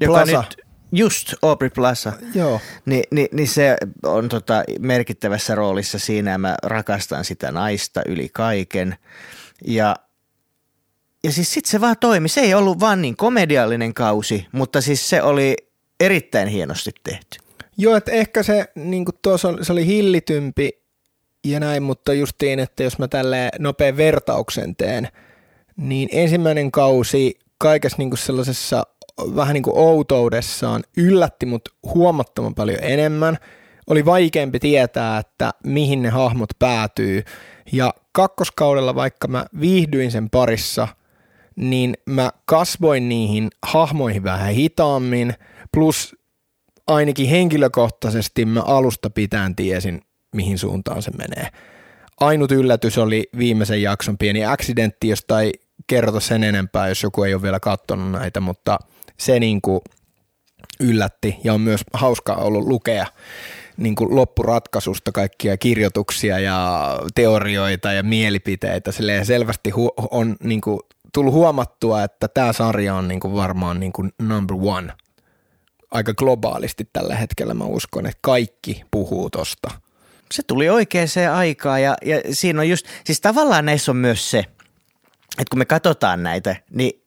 [0.00, 0.40] joka Plaza.
[0.42, 0.56] nyt,
[0.94, 2.12] just Aubrey Plaza.
[2.34, 2.60] Joo.
[2.86, 8.28] Ni, ni, niin se on tota merkittävässä roolissa siinä ja mä rakastan sitä naista yli
[8.32, 8.96] kaiken.
[9.66, 9.96] Ja,
[11.24, 12.28] ja siis sit se vaan toimi.
[12.28, 15.56] Se ei ollut vaan niin komediallinen kausi, mutta siis se oli
[16.00, 17.38] erittäin hienosti tehty.
[17.76, 20.70] Joo, että ehkä se, niin tuossa oli, se oli hillitympi
[21.44, 25.08] ja näin, mutta justiin, että jos mä tälle nopean vertauksen teen,
[25.76, 28.86] niin ensimmäinen kausi kaikessa niin sellaisessa
[29.18, 33.38] vähän niin kuin outoudessaan yllätti mut huomattavan paljon enemmän.
[33.86, 37.24] Oli vaikeampi tietää, että mihin ne hahmot päätyy.
[37.72, 40.88] Ja kakkoskaudella, vaikka mä viihdyin sen parissa,
[41.56, 45.34] niin mä kasvoin niihin hahmoihin vähän hitaammin,
[45.72, 46.16] plus
[46.86, 50.02] ainakin henkilökohtaisesti mä alusta pitäen tiesin,
[50.34, 51.48] mihin suuntaan se menee.
[52.20, 55.52] Ainut yllätys oli viimeisen jakson pieni accidentti, josta ei
[55.86, 58.78] kerrota sen enempää, jos joku ei ole vielä katsonut näitä, mutta
[59.18, 59.80] se niin kuin
[60.80, 63.06] yllätti ja on myös hauska ollut lukea
[63.76, 68.92] niin kuin loppuratkaisusta kaikkia kirjoituksia ja teorioita ja mielipiteitä.
[68.92, 70.80] Silleen selvästi hu- on niin kuin
[71.14, 74.92] tullut huomattua, että tämä sarja on niin kuin varmaan niin kuin number one
[75.94, 79.70] aika globaalisti tällä hetkellä mä uskon, että kaikki puhuu tosta.
[80.32, 84.38] Se tuli oikeaan aikaan ja, ja siinä on just, siis tavallaan näissä on myös se,
[84.38, 87.03] että kun me katsotaan näitä, niin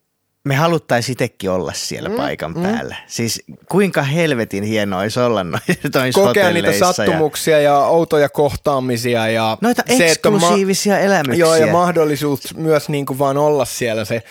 [0.48, 2.62] me haluttaisiin itsekin olla siellä mm, paikan mm.
[2.62, 2.96] päällä.
[3.06, 5.72] Siis kuinka helvetin hienoa olisi olla noissa
[6.14, 7.62] Kokea niitä sattumuksia ja...
[7.62, 11.46] ja outoja kohtaamisia ja Noita se, eksklusiivisia elämyksiä.
[11.46, 14.22] Joo, ja mahdollisuus myös niin kuin vaan olla siellä se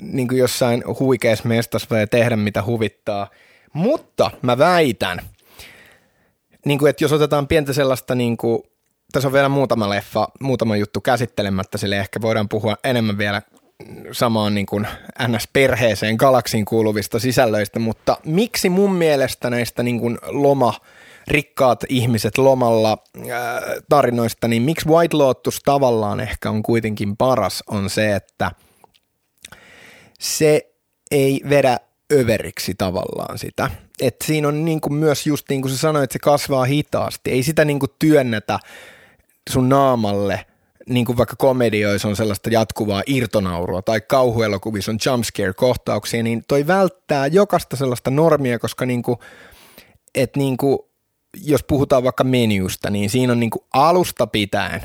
[0.00, 3.30] niin kuin jossain huikeassa mestassa ja tehdä mitä huvittaa.
[3.72, 5.18] Mutta mä väitän,
[6.66, 8.62] niin kuin, että jos otetaan pientä sellaista niin kuin
[9.12, 13.42] tässä on vielä muutama leffa, muutama juttu käsittelemättä, sille ehkä voidaan puhua enemmän vielä
[14.12, 14.86] samaan niin kuin
[15.28, 20.74] NS-perheeseen galaksiin kuuluvista sisällöistä, mutta miksi mun mielestä näistä niin kuin loma,
[21.28, 22.98] rikkaat ihmiset lomalla
[23.32, 28.50] ää, tarinoista, niin miksi White Lotus tavallaan ehkä on kuitenkin paras, on se, että
[30.20, 30.72] se
[31.10, 31.78] ei vedä
[32.12, 33.70] överiksi tavallaan sitä.
[34.00, 37.30] Et siinä on niin kuin myös just niin kuin sä sanoit, se kasvaa hitaasti.
[37.30, 38.58] Ei sitä niin kuin työnnetä
[39.50, 40.46] sun naamalle,
[40.88, 47.26] niin kuin vaikka komedioissa on sellaista jatkuvaa irtonaurua tai kauhuelokuvissa on jumpscare-kohtauksia, niin toi välttää
[47.26, 49.18] jokaista sellaista normia, koska niin kuin,
[50.14, 50.78] et niin kuin,
[51.44, 54.80] jos puhutaan vaikka menystä, niin siinä on niin kuin alusta pitäen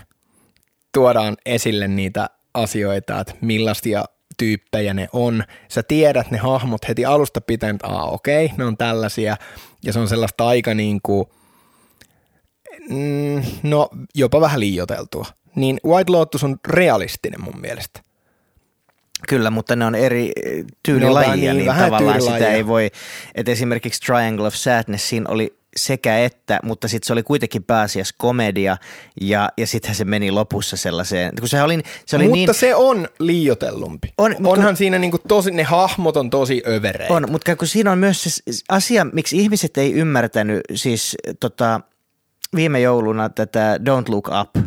[0.93, 4.05] tuodaan esille niitä asioita, että millaisia
[4.37, 5.43] tyyppejä ne on.
[5.69, 9.37] Sä tiedät ne hahmot heti alusta pitäen, että aa okei, okay, ne on tällaisia.
[9.83, 11.25] Ja se on sellaista aika niin kuin,
[12.89, 15.25] mm, no jopa vähän liioteltua.
[15.57, 18.01] Niin White Lotus on realistinen mun mielestä.
[19.27, 20.31] Kyllä, mutta ne on eri
[20.83, 22.39] tyylilajia, niin, niin tavallaan tyylilajia.
[22.39, 22.91] sitä ei voi,
[23.35, 28.15] että esimerkiksi Triangle of Sadness, siinä oli sekä että, mutta sitten se oli kuitenkin pääasiassa
[28.17, 28.77] komedia
[29.21, 32.75] ja, ja sitten se meni lopussa sellaiseen, kun se oli, se oli Mutta niin, se
[32.75, 34.13] on liiotellumpi.
[34.17, 37.13] On, Onhan kun, siinä niinku tosi, ne hahmot on tosi övereitä.
[37.13, 38.29] On, mutta kun siinä on myös se
[38.69, 41.81] asia, miksi ihmiset ei ymmärtänyt siis tota,
[42.55, 44.65] viime jouluna tätä Don't Look Up,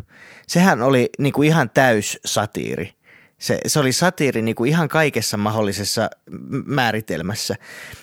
[0.51, 2.93] sehän oli niinku ihan täys satiiri.
[3.39, 6.11] Se, se oli satiiri niin kuin ihan kaikessa mahdollisessa
[6.67, 7.55] määritelmässä.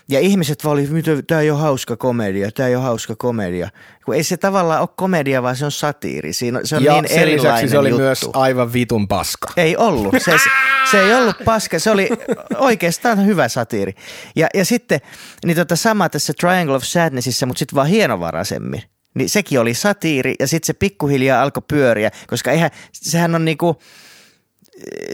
[0.10, 0.88] Ja ihmiset vaan oli,
[1.28, 3.70] tämä ei ole hauska komedia, tämä ei ole hauska komedia.
[4.06, 6.34] Kun ei se tavallaan ole komedia, vaan se on satiiri.
[6.34, 8.04] Siinä, se on ja niin sen lisäksi se oli juttu.
[8.04, 9.48] myös aivan vitun paska.
[9.58, 10.16] Ei ollut.
[10.18, 10.50] Se, se,
[10.92, 12.10] se ei ollut paska, se oli
[12.56, 13.94] oikeastaan hyvä satiiri.
[14.36, 15.00] Ja, ja sitten
[15.46, 18.84] niin tota sama tässä Triangle of Sadnessissa, mutta sitten vaan hienovaraisemmin.
[19.17, 23.75] Niin sekin oli satiiri ja sitten se pikkuhiljaa alkoi pyöriä, koska eihän, sehän on niinku–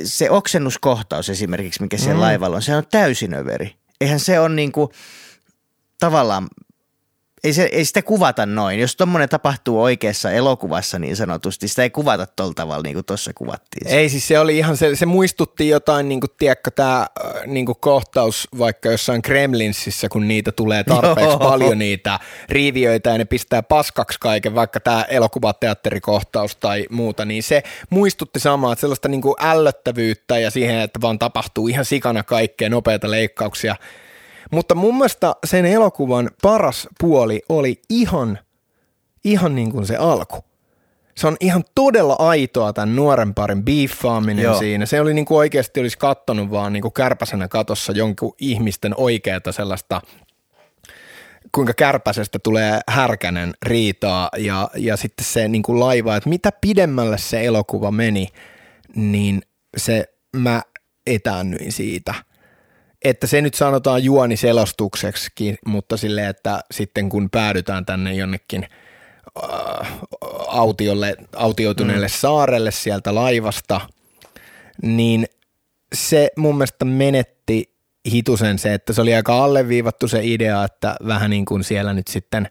[0.03, 2.21] se oksennuskohtaus esimerkiksi, mikä siellä mm.
[2.21, 3.75] laivalla on, se on täysin överi.
[4.01, 4.91] Eihän se on niinku
[5.99, 6.47] tavallaan
[7.43, 8.79] ei, se, ei sitä kuvata noin.
[8.79, 13.32] Jos tuommoinen tapahtuu oikeassa elokuvassa niin sanotusti, sitä ei kuvata tuolla tavalla niin kuin tuossa
[13.36, 13.88] kuvattiin.
[13.88, 17.08] Ei siis se oli ihan, se, se muistutti jotain, niin kuin, tiedätkö, tämä
[17.45, 21.39] niin kuin kohtaus vaikka jossain Kremlinsissä, kun niitä tulee tarpeeksi Joo.
[21.39, 27.63] paljon niitä riiviöitä ja ne pistää paskaksi kaiken, vaikka tämä elokuvateatterikohtaus tai muuta, niin se
[27.89, 32.69] muistutti samaa, että sellaista niin kuin ällöttävyyttä ja siihen, että vaan tapahtuu ihan sikana kaikkea,
[32.69, 33.75] nopeita leikkauksia–
[34.53, 38.39] mutta mun mielestä sen elokuvan paras puoli oli ihan,
[39.23, 40.37] ihan niin kuin se alku.
[41.17, 44.59] Se on ihan todella aitoa tämän nuoren parin biiffaaminen Joo.
[44.59, 44.85] siinä.
[44.85, 49.51] Se oli niin kuin oikeasti olisi kattonut vaan niin kuin kärpäsenä katossa jonkun ihmisten oikeata
[49.51, 50.01] sellaista
[51.51, 57.17] kuinka kärpäsestä tulee härkänen riitaa ja, ja sitten se niin kuin laiva, että mitä pidemmälle
[57.17, 58.27] se elokuva meni,
[58.95, 59.41] niin
[59.77, 60.61] se mä
[61.07, 62.13] etäännyin siitä–
[63.03, 68.67] että se nyt sanotaan juoniselostukseksi, mutta silleen, että sitten kun päädytään tänne jonnekin
[69.43, 69.93] äh,
[70.47, 72.13] autiolle, autioituneelle mm.
[72.15, 73.81] saarelle sieltä laivasta,
[74.81, 75.25] niin
[75.95, 77.73] se mun mielestä menetti
[78.11, 82.07] hitusen se, että se oli aika alleviivattu se idea, että vähän niin kuin siellä nyt
[82.07, 82.49] sitten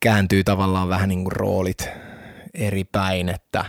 [0.00, 1.88] kääntyy tavallaan vähän niin kuin roolit
[2.54, 3.64] eri päin, että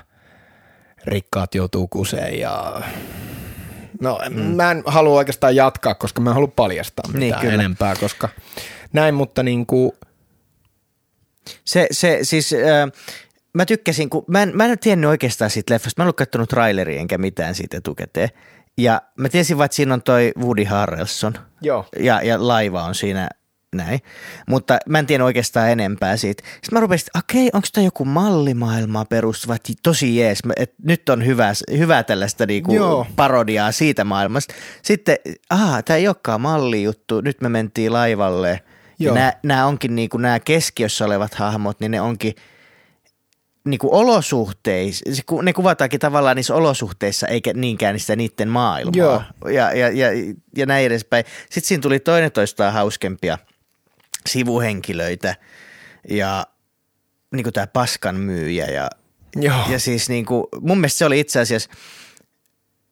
[1.06, 2.82] rikkaat joutuu kuseen ja
[4.02, 4.42] No mm.
[4.42, 8.30] mä en halua oikeastaan jatkaa, koska mä en halua paljastaa niin, mitään niin, enempää, koska
[8.94, 9.92] näin, mutta niin kuin...
[11.66, 12.54] Se, se siis...
[12.54, 12.92] Äh,
[13.54, 16.00] mä tykkäsin, kun mä en, mä en tiennyt oikeastaan siitä leffasta.
[16.00, 18.30] Mä en ollut katsonut traileria enkä mitään siitä etukäteen.
[18.78, 21.34] Ja mä tiesin vaan, että siinä on toi Woody Harrelson.
[21.62, 21.86] Joo.
[22.00, 23.30] Ja, ja laiva on siinä
[23.76, 24.00] näin.
[24.48, 26.44] Mutta mä en tiedä oikeastaan enempää siitä.
[26.48, 31.26] Sitten mä rupesin, että okei, onko tämä joku mallimaailmaa perustuva, tosi jees, että nyt on
[31.26, 34.54] hyvä, hyvä tällaista niinku parodiaa siitä maailmasta.
[34.82, 35.18] Sitten,
[35.50, 38.62] aha, tämä ei olekaan mallijuttu, nyt me mentiin laivalle.
[39.00, 39.16] Joo.
[39.16, 42.34] Ja nämä onkin niinku, nämä keskiössä olevat hahmot, niin ne onkin
[43.66, 45.06] niinku olosuhteissa,
[45.42, 48.94] ne kuvataankin tavallaan niissä olosuhteissa eikä niinkään sitä niiden maailmaa.
[48.96, 49.22] Joo.
[49.46, 50.08] Ja, ja, ja,
[50.58, 51.26] ja näin edespäin.
[51.42, 53.38] Sitten siinä tuli toinen toistaan hauskempia–
[54.30, 55.36] sivuhenkilöitä
[56.10, 56.46] ja
[57.34, 58.90] niin kuin tämä paskan myyjä ja,
[59.36, 59.56] Joo.
[59.70, 61.70] ja siis niin kuin, mun mielestä se oli itse asiassa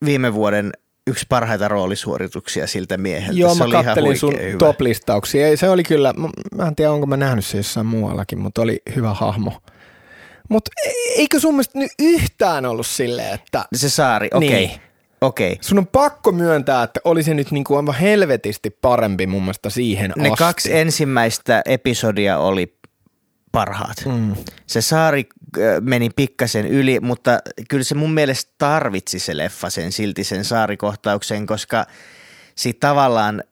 [0.04, 0.72] viime vuoden
[1.06, 3.40] yksi parhaita roolisuorituksia siltä mieheltä.
[3.40, 4.58] Joo, se mä oli kattelin sun hyvä.
[4.58, 5.56] top-listauksia.
[5.56, 6.14] Se oli kyllä,
[6.54, 9.62] mä en tiedä onko mä nähnyt se jossain muuallakin, mutta oli hyvä hahmo.
[10.48, 13.64] Mutta e- eikö sun mielestä nyt yhtään ollut silleen, että...
[13.74, 14.48] Se saari, okei.
[14.48, 14.60] Okay.
[14.60, 14.89] Niin.
[15.20, 15.58] Okei.
[15.60, 19.70] Sun on pakko myöntää, että oli se nyt niin kuin aivan helvetisti parempi mun mielestä
[19.70, 20.38] siihen Ne asti.
[20.44, 22.76] kaksi ensimmäistä episodia oli
[23.52, 23.96] parhaat.
[24.06, 24.34] Mm.
[24.66, 25.28] Se saari
[25.80, 31.46] meni pikkasen yli, mutta kyllä se mun mielestä tarvitsi se leffa sen silti sen saarikohtauksen,
[31.46, 31.84] koska
[32.54, 33.42] siitä tavallaan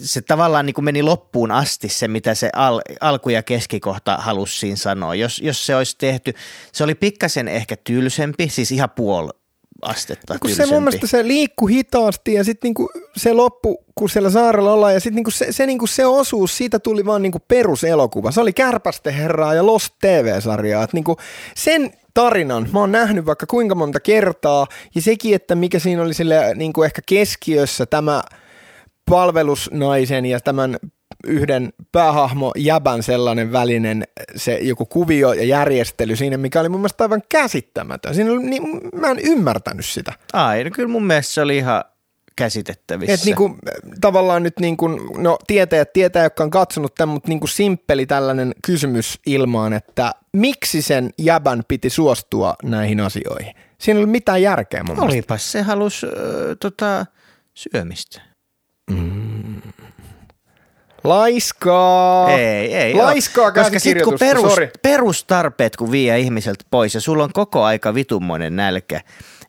[0.00, 4.58] se tavallaan niin kuin meni loppuun asti se, mitä se al, alku- ja keskikohta halusi
[4.58, 5.14] siinä sanoa.
[5.14, 6.34] Jos, jos se olisi tehty,
[6.72, 9.28] se oli pikkasen ehkä tylsempi, siis ihan puol
[9.82, 14.10] astetta no, kun se mun mielestä se liikkuu hitaasti ja sitten niinku se loppu, kun
[14.10, 17.38] siellä saarella ollaan ja sitten niinku se, se, niinku se osuus, siitä tuli vaan niinku
[17.48, 18.30] peruselokuva.
[18.30, 20.84] Se oli Kärpästen herraa ja Lost TV-sarjaa.
[20.84, 21.16] Et niinku
[21.56, 26.14] sen tarinan mä oon nähnyt vaikka kuinka monta kertaa ja sekin, että mikä siinä oli
[26.14, 28.22] sille niinku ehkä keskiössä tämä–
[29.10, 30.76] palvelusnaisen ja tämän
[31.26, 34.04] yhden päähahmo jäbän sellainen välinen
[34.36, 38.14] se joku kuvio ja järjestely siinä, mikä oli mun mielestä aivan käsittämätön.
[38.14, 38.62] Siinä oli, niin,
[38.94, 40.12] mä en ymmärtänyt sitä.
[40.32, 41.84] Ai, no kyllä mun mielestä se oli ihan
[42.36, 43.14] käsitettävissä.
[43.14, 43.56] Et niinku,
[44.00, 49.18] tavallaan nyt niinku, no tietäjät tietää, jotka on katsonut tämän, mutta niinku simppeli tällainen kysymys
[49.26, 53.54] ilmaan, että miksi sen jäbän piti suostua näihin asioihin?
[53.78, 55.38] Siinä ei ollut mitään järkeä mun Olipas mielestä.
[55.38, 56.10] se halus äh,
[56.60, 57.06] tota,
[57.54, 58.20] syömistä.
[58.90, 59.21] Mm.
[61.04, 62.30] Laiskaa.
[62.30, 62.94] Ei, ei.
[62.94, 67.94] Laiskaa Koska sit kun perus, perustarpeet kun vie ihmiseltä pois ja sulla on koko aika
[67.94, 69.00] vitummoinen nälkä,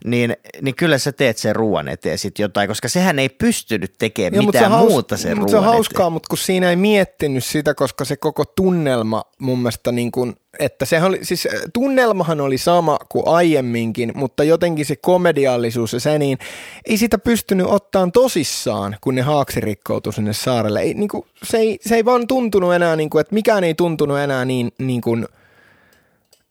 [0.06, 4.34] niin, niin kyllä sä teet sen ruoan eteen sit jotain, koska sehän ei pystynyt tekemään
[4.34, 7.74] Joo, mitään haus, muuta sen ruoan Se on hauskaa, mutta kun siinä ei miettinyt sitä,
[7.74, 12.98] koska se koko tunnelma mun mielestä niin kuin, että se oli, siis tunnelmahan oli sama
[13.10, 16.38] kuin aiemminkin, mutta jotenkin se komediallisuus ja se niin,
[16.86, 20.82] ei sitä pystynyt ottaan tosissaan, kun ne haaksi rikkoutui sinne saarelle.
[20.82, 23.74] Ei, niin kuin, se, ei, se ei vaan tuntunut enää, niin kuin, että mikään ei
[23.74, 25.28] tuntunut enää niin, niin kuin,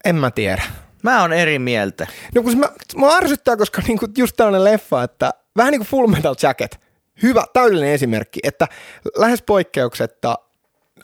[0.04, 0.62] en mä tiedä.
[1.02, 2.06] Mä oon eri mieltä.
[2.34, 6.06] No kun mä, mä arsyttää, koska niinku just tällainen leffa, että vähän niin kuin Full
[6.06, 6.80] Metal Jacket,
[7.22, 8.68] hyvä, täydellinen esimerkki, että
[9.16, 10.38] lähes poikkeuksetta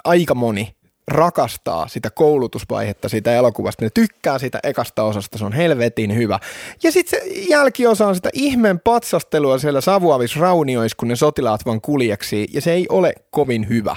[0.04, 3.84] aika moni rakastaa sitä koulutusvaihetta siitä elokuvasta.
[3.84, 6.38] Ne tykkää sitä ekasta osasta, se on helvetin hyvä.
[6.82, 11.80] Ja sitten se jälkiosa on sitä ihmeen patsastelua siellä savuavis rauniois, kun ne sotilaat vaan
[11.80, 13.96] kuljeksi, ja se ei ole kovin hyvä.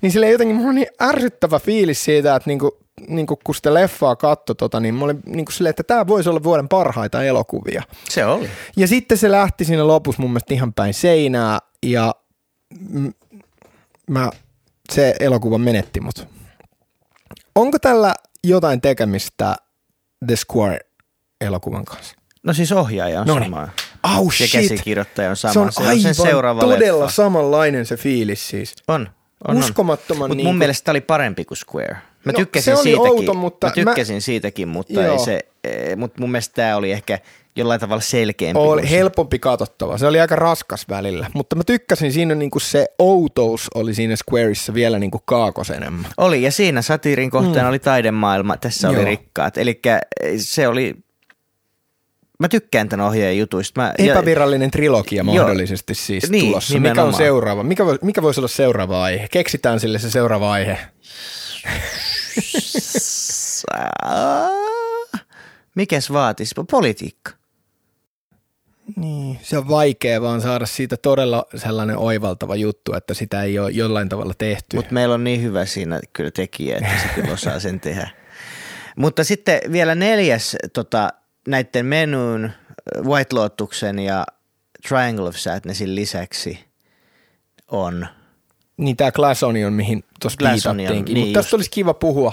[0.00, 3.74] Niin sille jotenkin mulla on niin ärsyttävä fiilis siitä, että niinku niin kuin, kun sitä
[3.74, 7.24] leffaa katsoi, tota, niin mä olin niin kuin silleen, että tämä voisi olla vuoden parhaita
[7.24, 7.82] elokuvia.
[8.08, 8.50] Se oli.
[8.76, 12.14] Ja sitten se lähti siinä lopussa mun mielestä ihan päin seinää ja
[14.10, 14.30] mä,
[14.92, 16.28] se elokuva menetti mut.
[17.54, 19.56] Onko tällä jotain tekemistä
[20.26, 22.16] The Square-elokuvan kanssa?
[22.42, 23.50] No siis ohjaaja on Noniin.
[23.50, 23.68] sama.
[24.18, 24.52] Oh, ja shit.
[24.52, 25.52] käsikirjoittaja on sama.
[25.52, 27.14] Se on, se on sen seuraava todella leffa.
[27.14, 28.74] samanlainen se fiilis siis.
[28.88, 29.08] On.
[29.48, 30.30] On Uskomattoman.
[30.30, 31.96] Mutta niin mun mielestä tämä oli parempi kuin Square.
[32.24, 35.12] Mä No, tykkäsin se oli siitäkin, outo, mutta mä tykkäsin mä- siitäkin, mutta, Joo.
[35.12, 37.18] ei se, eh, mutta mun mielestä tämä oli ehkä
[37.56, 38.60] jollain tavalla selkeämpi.
[38.60, 39.98] Oli kuin helpompi katsottava.
[39.98, 44.74] Se oli aika raskas välillä, mutta mä tykkäsin siinä niinku se outous oli siinä Squareissa
[44.74, 46.10] vielä niinku kaakos enemmän.
[46.16, 47.68] Oli, ja siinä satiirin kohteena Mm.
[47.68, 49.04] oli taidemaailma, tässä oli Joo.
[49.04, 49.58] rikkaat.
[49.58, 49.80] Eli
[50.36, 50.94] se oli,
[52.40, 53.80] mä tykkään tämän ohjaajan jutuista.
[53.80, 56.72] Mä, ja- Epävirallinen trilogia mahdollisesti siis Niin, tulossa.
[56.74, 57.14] Mikä on nimenomaan.
[57.14, 57.62] seuraava?
[57.62, 59.28] Mikä, mikä voisi olla seuraava aihe?
[59.30, 60.78] Keksitään sille se seuraava aihe.
[65.74, 66.54] Mikäs vaatisi?
[66.70, 67.32] Politiikka.
[68.96, 73.70] Niin, se on vaikea vaan saada siitä todella sellainen oivaltava juttu, että sitä ei ole
[73.70, 74.76] jollain tavalla tehty.
[74.76, 78.10] Mutta meillä on niin hyvä siinä kyllä tekijä, että se kyllä osaa sen tehdä.
[78.96, 81.08] Mutta sitten vielä neljäs tota,
[81.48, 82.50] näiden menuun,
[83.04, 84.26] White Lotuksen ja
[84.88, 86.64] Triangle of Sadnessin lisäksi
[87.68, 88.06] on
[88.76, 91.14] Niin tämä Glass Onion, mihin tuossa viitattiinkin.
[91.14, 92.32] niin Mutta tästä olisi kiva puhua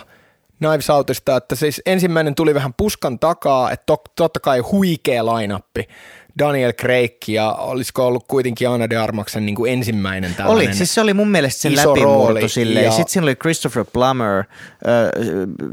[0.57, 5.87] Knives Outista, että siis ensimmäinen tuli vähän puskan takaa, että to, totta kai huikea lainappi.
[6.39, 10.67] Daniel Craig ja olisiko ollut kuitenkin Anna de Armaksen niin kuin ensimmäinen tällainen.
[10.69, 12.85] Oli, siis se oli mun mielestä sen läpimurto silleen.
[12.85, 14.45] ja- Sitten siinä oli Christopher Plummer, äh,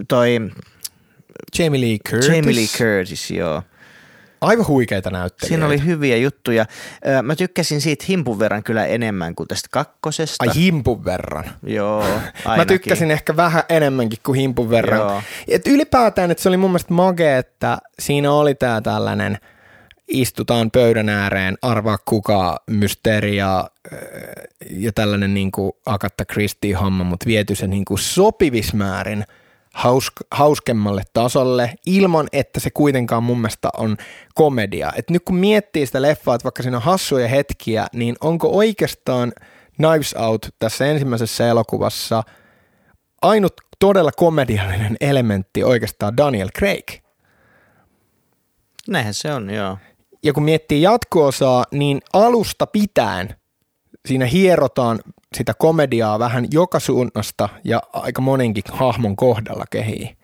[0.09, 0.29] toi
[1.59, 2.29] Jamie Lee Curtis.
[2.29, 3.63] Jamie Lee Curtis, joo.
[4.41, 5.47] Aivan huikeita näyttelijöitä.
[5.47, 6.67] Siinä oli hyviä juttuja.
[7.23, 10.45] Mä tykkäsin siitä himpun verran kyllä enemmän kuin tästä kakkosesta.
[10.49, 11.45] Ai himpun verran.
[11.67, 12.57] Joo, ainakin.
[12.57, 15.01] Mä tykkäsin ehkä vähän enemmänkin kuin himpun verran.
[15.01, 15.23] Joo.
[15.49, 19.39] Et ylipäätään, että se oli mun mielestä mage, että siinä oli tää tällainen
[20.09, 23.71] istutaan pöydän ääreen, arvaa kuka, mysteeri ja,
[24.95, 29.25] tällainen niin kuin Agatha Christie homma, mutta viety se niin kuin sopivismäärin
[29.75, 33.97] hausk, hauskemmalle tasolle ilman, että se kuitenkaan mun mielestä on
[34.35, 34.93] komedia.
[34.97, 39.33] Et nyt kun miettii sitä leffaa, että vaikka siinä on hassuja hetkiä, niin onko oikeastaan
[39.77, 42.23] Knives Out tässä ensimmäisessä elokuvassa
[43.23, 46.91] ainut todella komediallinen elementti oikeastaan Daniel Craig?
[48.89, 49.79] Näinhän se on, joo.
[50.23, 53.37] Ja kun miettii jatko-osaa, niin alusta pitäen
[54.07, 54.99] siinä hierotaan
[55.37, 60.17] sitä komediaa vähän joka suunnasta ja aika monenkin hahmon kohdalla kehii.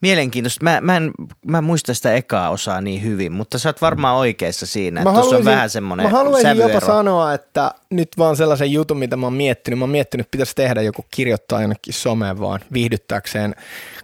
[0.00, 0.64] Mielenkiintoista.
[0.64, 1.10] Mä, mä, en,
[1.46, 5.12] mä en muista sitä ekaa osaa niin hyvin, mutta sä oot varmaan oikeassa siinä, että
[5.12, 6.68] tuossa on vähän semmoinen Mä haluaisin sävyero.
[6.68, 9.78] jopa sanoa, että nyt vaan sellaisen jutun, mitä mä oon miettinyt.
[9.78, 13.54] Mä oon miettinyt, että pitäisi tehdä joku kirjoittaa jonnekin someen vaan viihdyttääkseen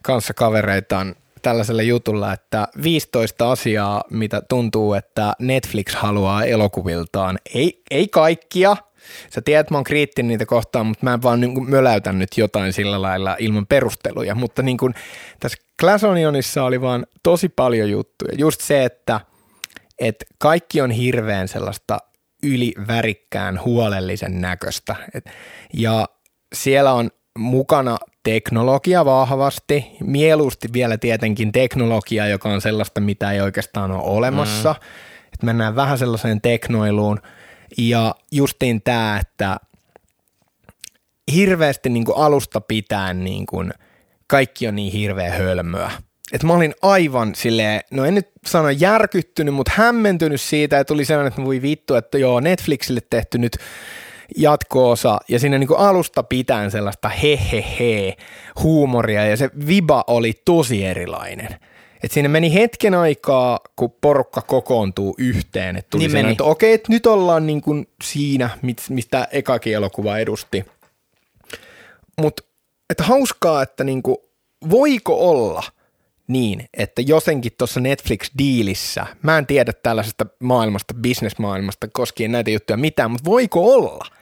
[0.02, 7.38] kanssa kavereitaan tällaisella jutulla, että 15 asiaa, mitä tuntuu, että Netflix haluaa elokuviltaan.
[7.54, 8.76] Ei, ei kaikkia,
[9.30, 12.30] Sä tiedät, että mä oon kriittinen niitä kohtaan, mutta mä en vaan niin möläytän nyt
[12.36, 14.34] jotain sillä lailla ilman perusteluja.
[14.34, 14.94] Mutta niin kuin
[15.40, 18.32] tässä Glass Onionissa oli vaan tosi paljon juttuja.
[18.38, 19.20] Just se, että,
[19.98, 21.98] että kaikki on hirveän sellaista
[22.42, 24.96] ylivärikkään huolellisen näköistä.
[25.14, 25.24] Et,
[25.72, 26.08] ja
[26.54, 33.90] siellä on mukana teknologia vahvasti, mieluusti vielä tietenkin teknologia, joka on sellaista, mitä ei oikeastaan
[33.90, 34.72] ole olemassa.
[34.72, 34.86] Mm.
[35.34, 37.20] Et mennään vähän sellaiseen teknoiluun–
[37.78, 39.56] ja justiin tämä, että
[41.34, 43.72] hirveästi niin kuin alusta pitäen niin kuin
[44.26, 45.90] kaikki on niin hirveä hölmöä.
[46.32, 51.04] Että mä olin aivan silleen, no en nyt sano järkyttynyt, mutta hämmentynyt siitä, että tuli
[51.04, 53.56] sellainen, että voi vittu, että joo, Netflixille tehty nyt
[54.36, 58.16] jatko-osa ja siinä niin alusta pitäen sellaista hehehe
[58.62, 61.56] huumoria ja se viba oli tosi erilainen–
[62.02, 65.76] et siinä meni hetken aikaa, kun porukka kokoontuu yhteen.
[65.76, 68.50] Että tuli niin että okei, että nyt ollaan niin kuin siinä,
[68.88, 70.64] mistä ekakin elokuva edusti.
[72.20, 72.42] Mutta
[72.90, 74.16] että hauskaa, että niin kuin,
[74.70, 75.62] voiko olla
[76.28, 83.10] niin, että jotenkin tuossa Netflix-diilissä, mä en tiedä tällaisesta maailmasta, bisnesmaailmasta koskien näitä juttuja mitään,
[83.10, 84.06] mutta voiko olla–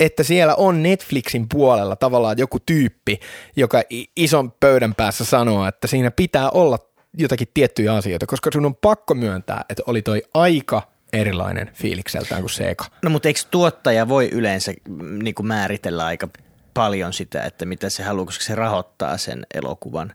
[0.00, 3.20] että siellä on Netflixin puolella tavallaan joku tyyppi,
[3.56, 3.82] joka
[4.16, 6.78] ison pöydän päässä sanoo, että siinä pitää olla
[7.16, 10.82] jotakin tiettyjä asioita, koska sun on pakko myöntää, että oli toi aika
[11.12, 12.84] erilainen fiilikseltään kuin se eka.
[13.02, 16.28] No mutta eikö tuottaja voi yleensä mm, niin kuin määritellä aika
[16.74, 20.12] paljon sitä, että mitä se haluaa, koska se rahoittaa sen elokuvan.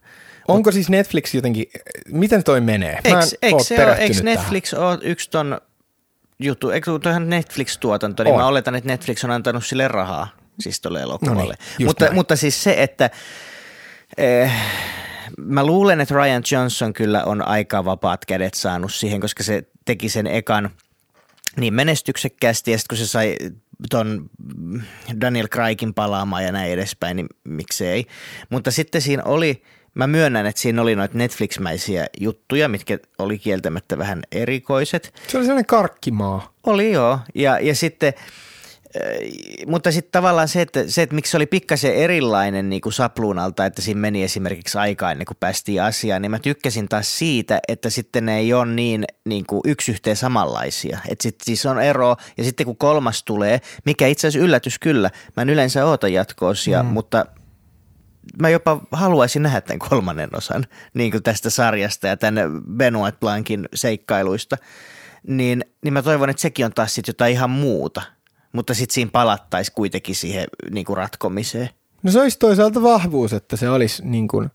[0.48, 1.66] Onko Mut, siis Netflix jotenkin,
[2.08, 3.00] miten toi menee?
[3.10, 5.62] Mä eikö, eikö, se ole, eikö Netflix ole yksi ton
[6.40, 8.40] juttu, eikö tuohan Netflix-tuotanto, niin on.
[8.40, 10.28] mä oletan, että Netflix on antanut sille rahaa,
[10.60, 11.54] siis tuolle elokuvalle.
[11.60, 13.10] No niin, mutta, mutta siis se, että
[14.18, 14.52] eh,
[15.38, 20.10] mä luulen, että Ryan Johnson kyllä on aika vapaat kädet saanut siihen, koska se teki
[20.10, 20.70] sen ekan
[21.56, 23.38] niin menestyksekkäästi ja sitten kun se sai
[23.90, 24.30] ton
[25.22, 28.06] Daniel Craigin palaamaan ja näin edespäin, niin miksei.
[28.50, 29.62] Mutta sitten siinä oli–
[29.94, 35.14] Mä myönnän, että siinä oli noita Netflix-mäisiä juttuja, mitkä oli kieltämättä vähän erikoiset.
[35.28, 36.54] Se oli sellainen karkkimaa.
[36.64, 37.20] Oli joo.
[37.36, 38.14] Ja, ja sitten,
[38.96, 39.04] äh,
[39.68, 43.66] mutta sitten tavallaan se että, se, että miksi se oli pikkasen erilainen niin kuin sapluunalta,
[43.66, 47.89] että siinä meni esimerkiksi aikaa ennen kuin päästiin asiaan, niin mä tykkäsin taas siitä, että
[47.89, 51.00] sitten ne ei ole niin, niin kuin yksi yhteen samanlaisia.
[51.10, 55.10] Että sitten siis on ero, ja sitten kun kolmas tulee, mikä itse asiassa yllätys kyllä,
[55.38, 56.89] mä en yleensä oota jatkoosia, mm.
[56.89, 57.26] mutta–
[58.39, 63.69] mä jopa haluaisin nähdä tämän kolmannen osan niin kuin tästä sarjasta ja tänne Benoit Blancin
[63.76, 64.57] seikkailuista,
[65.28, 68.01] niin, niin mä toivon, että sekin on taas sitten jotain ihan muuta,
[68.53, 71.69] mutta sitten siinä palattaisi kuitenkin siihen niin kuin ratkomiseen.
[72.03, 74.49] No se olisi toisaalta vahvuus, että se olisi niin kuin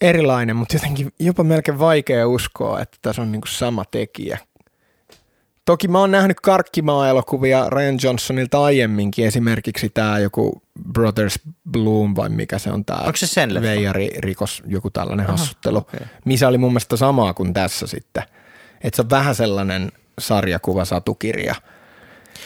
[0.00, 4.38] erilainen, mutta jotenkin jopa melkein vaikea uskoa, että tässä on niin kuin sama tekijä
[5.70, 10.62] Toki mä oon nähnyt karkkimaa-elokuvia Ryan Johnsonilta aiemminkin, esimerkiksi tämä joku
[10.92, 11.38] Brothers
[11.70, 15.78] Bloom vai mikä se on tämä Onko se sen Veijari rikos, joku tällainen Aha, hassuttelu,
[15.78, 16.00] okay.
[16.24, 18.22] missä oli mun mielestä samaa kuin tässä sitten.
[18.80, 21.54] Että se on vähän sellainen sarjakuva, satukirja.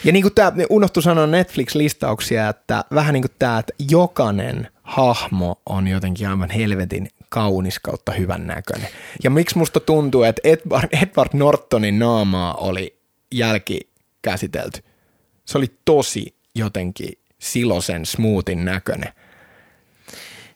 [0.03, 5.61] Ja niin kuin tämä, unohtu sanoa Netflix-listauksia, että vähän niin kuin tämä, että jokainen hahmo
[5.65, 8.87] on jotenkin aivan helvetin kaunis kautta hyvän näköinen.
[9.23, 13.04] Ja miksi musta tuntuu, että Edward, Edward Nortonin naamaa oli
[13.37, 14.83] jälkikäsitelty.
[15.45, 19.13] Se oli tosi jotenkin silosen smoothin näköinen.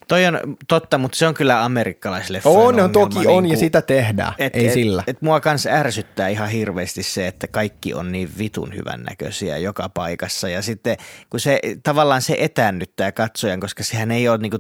[0.07, 3.82] Toi on totta, mutta se on kyllä amerikkalaisille On, no, toki niin on ja sitä
[3.82, 5.03] tehdään, et, ei et, sillä.
[5.07, 9.89] Et mua kans ärsyttää ihan hirveästi se, että kaikki on niin vitun hyvän näköisiä joka
[9.89, 10.97] paikassa ja sitten
[11.30, 14.57] kun se tavallaan se etäännyttää katsojan, koska sehän ei ole niinku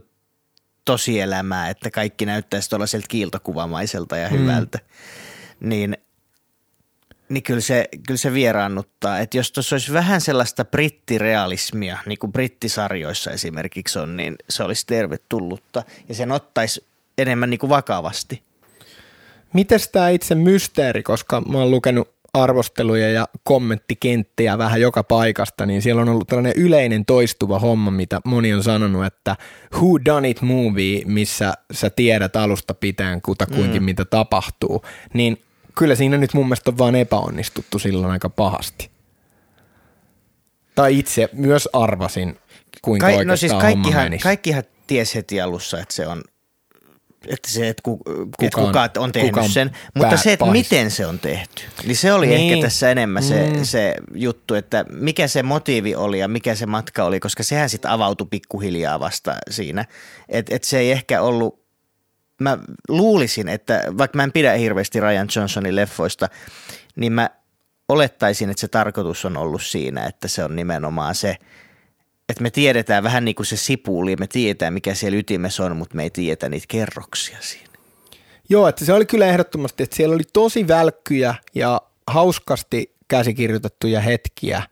[0.85, 4.37] tosielämää, että kaikki näyttäisi tuollaiselta kiiltokuvamaiselta ja mm.
[4.37, 4.79] hyvältä,
[5.59, 5.97] niin–
[7.29, 9.19] niin kyllä se, kyllä se vieraannuttaa.
[9.19, 14.85] Että jos tuossa olisi vähän sellaista brittirealismia, niin kuin brittisarjoissa esimerkiksi on, niin se olisi
[14.85, 16.85] tervetullutta ja sen ottaisi
[17.17, 18.41] enemmän niin kuin vakavasti.
[19.53, 25.81] Mites tämä itse mysteeri, koska mä oon lukenut arvosteluja ja kommenttikenttiä vähän joka paikasta, niin
[25.81, 29.35] siellä on ollut tällainen yleinen toistuva homma, mitä moni on sanonut, että
[29.75, 33.85] who done it movie, missä sä tiedät alusta pitäen kutakuinkin mm.
[33.85, 34.81] mitä tapahtuu,
[35.13, 35.41] niin
[35.79, 38.89] kyllä siinä nyt mun mielestä on vaan epäonnistuttu silloin aika pahasti.
[40.75, 42.37] Tai itse myös arvasin,
[42.81, 44.23] kuinka Kai, no siis kaikkihan, menisi.
[44.23, 46.21] kaikkihan ties heti alussa, että se on
[47.27, 50.33] että se, että, ku, kuka, että on- kuka on tehnyt kuka on sen, mutta se,
[50.33, 50.51] että pahis.
[50.71, 52.53] miten se on tehty, niin se oli Niin.
[52.53, 53.63] ehkä tässä enemmän se, Mm.
[53.63, 57.91] se juttu, että mikä se motiivi oli ja mikä se matka oli, koska sehän sitten
[57.91, 59.85] avautui pikkuhiljaa vasta siinä,
[60.29, 61.58] että et se ei ehkä ollut,
[62.39, 66.29] mä luulisin, että vaikka mä en pidä hirveästi Ryan Johnsonin leffoista,
[66.95, 67.29] niin mä
[67.89, 71.37] olettaisin, että se tarkoitus on ollut siinä, että se on nimenomaan se,
[72.29, 75.95] että me tiedetään vähän niin kuin se sipuli, me tiedetään mikä siellä ytimessä on, mutta
[75.95, 77.69] me ei tiedetä niitä kerroksia siinä.
[78.49, 84.63] Joo, että se oli kyllä ehdottomasti, että siellä oli tosi välkkyjä ja hauskasti käsikirjoitettuja hetkiä.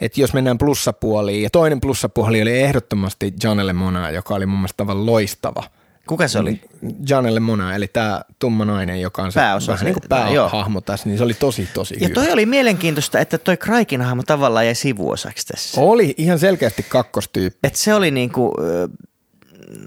[0.00, 4.82] Että jos mennään plussapuoliin, ja toinen plussapuoli oli ehdottomasti Janelle Mona, joka oli mun mielestä
[4.82, 5.64] aivan loistava.
[6.08, 6.60] Kuka se oli?
[7.08, 10.48] Janelle Mona, eli tämä tumma nainen, joka on se Pääosa vähän niin kuin joo.
[10.50, 12.14] päähahmo tässä, niin se oli tosi tosi Ja hyvä.
[12.14, 15.80] toi oli mielenkiintoista, että toi Kraikin hahmo tavallaan jäi sivuosaksi tässä.
[15.80, 17.58] Oli ihan selkeästi kakkostyyppi.
[17.62, 18.88] Et se oli niinku ö,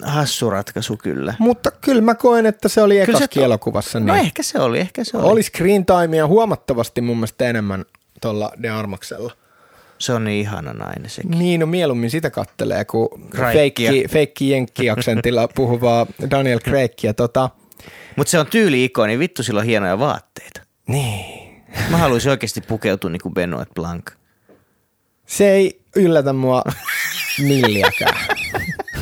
[0.03, 1.33] hassu ratkaisu kyllä.
[1.39, 3.99] Mutta kyllä mä koen, että se oli Kyllä se ekaskin to- elokuvassa.
[3.99, 4.25] No Niin.
[4.25, 5.25] ehkä se oli, ehkä se oli.
[5.27, 7.85] Oli screen timea huomattavasti mun mielestä enemmän
[8.21, 9.31] tuolla De Armaksella.
[10.01, 11.31] Se on niin ihana nainen sekin.
[11.31, 13.53] Niin, no mieluummin sitä kattelee, kuin Craigia.
[13.53, 17.13] feikki, feikki jenkki-aksentilla puhuvaa Daniel Craigia.
[17.13, 17.49] Tota,
[18.15, 20.61] Mutta se on tyyli-ikoni, vittu sillä on hienoja vaatteita.
[20.87, 21.51] niin.
[21.89, 24.05] Mä haluaisin oikeasti pukeutua niin kuin Benoit Blanc.
[25.25, 26.63] Se ei yllätä mua
[27.39, 28.25] milliäkään.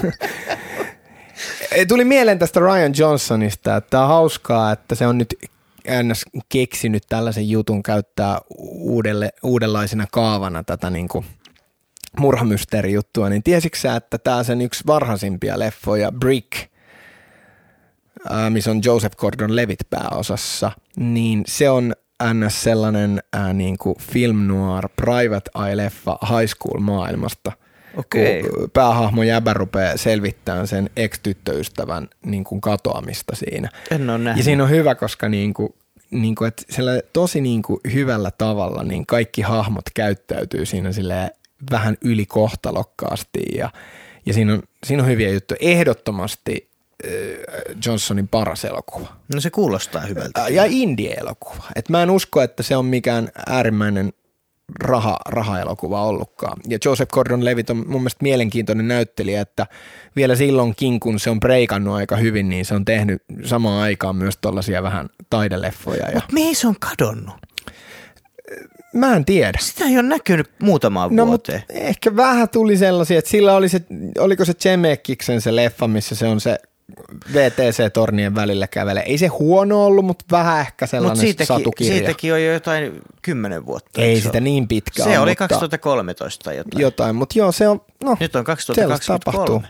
[1.88, 5.36] Tuli mieleen tästä Ryan Johnsonista, että on hauskaa, että se on nyt
[6.04, 6.26] ns.
[6.50, 11.26] keksinyt tällaisen jutun käyttää uudelle, uudenlaisena kaavana tätä niin kuin
[12.20, 16.52] murhamysteerijuttua, niin tiesitkö sä, että tämä sen yksi varhaisimpia leffoja, Brick,
[18.50, 21.94] missä on Joseph Gordon-Levitt pääosassa, niin se on
[22.34, 22.64] ns.
[22.64, 26.80] sellainen ää, niin kuin film noir, private eye-leffa high school
[28.00, 28.44] Okei.
[28.44, 33.70] Kun päähahmo jäbä rupeaa selvittämään sen ex-tyttöystävän niin kuin katoamista siinä.
[33.92, 34.38] En ole nähnyt.
[34.38, 35.74] Ja siinä on hyvä, koska niin kuin,
[36.12, 36.64] niin kuin, että
[37.14, 41.32] tosi niin kuin hyvällä tavalla niin kaikki hahmot käyttäytyy siinä silleen
[41.72, 43.70] vähän ylikohtalokkaasti ja,
[44.26, 45.58] ja siinä, on, siinä on hyviä juttuja.
[45.62, 46.70] Ehdottomasti
[47.06, 47.12] äh,
[47.86, 49.08] Johnsonin paras elokuva.
[49.36, 50.44] No se kuulostaa hyvältä.
[50.44, 51.64] Ä, Ja indie-elokuva.
[51.76, 54.14] Et mä en usko, että se on mikään äärimmäinen
[54.84, 56.58] raha, raha-elokuva ollutkaan.
[56.68, 59.68] Ja Joseph Gordon-Levitt on mun mielestä mielenkiintoinen näyttelijä, että
[60.16, 64.38] vielä silloinkin, kun se on breikannut aika hyvin, niin se on tehnyt samaan aikaan myös
[64.42, 66.06] tollaisia vähän taideleffoja.
[66.06, 67.36] Ja Mutta mihin se on kadonnut?
[68.94, 69.58] mä en tiedä.
[69.62, 71.64] Sitä ei ole näkynyt muutamaan No vuoteen.
[71.70, 73.82] ehkä vähän tuli sellaisia, että sillä oli se,
[74.20, 76.58] oliko se Chemekiksen se leffa, missä se on se
[77.34, 79.04] VTC-tornien välillä kävelee.
[79.04, 81.94] Ei se huono ollut, mutta vähän ehkä sellainen siitäkin, satukirja.
[81.98, 84.02] siitäkin on jo jotain kymmenen vuotta.
[84.02, 84.40] Ei sitä ole?
[84.40, 86.82] niin pitkä Se oli mutta 2013 tai jotain.
[86.82, 89.20] jotain, mutta joo, se on, no, Nyt on sellaista 2023.
[89.26, 89.64] tapahtuu.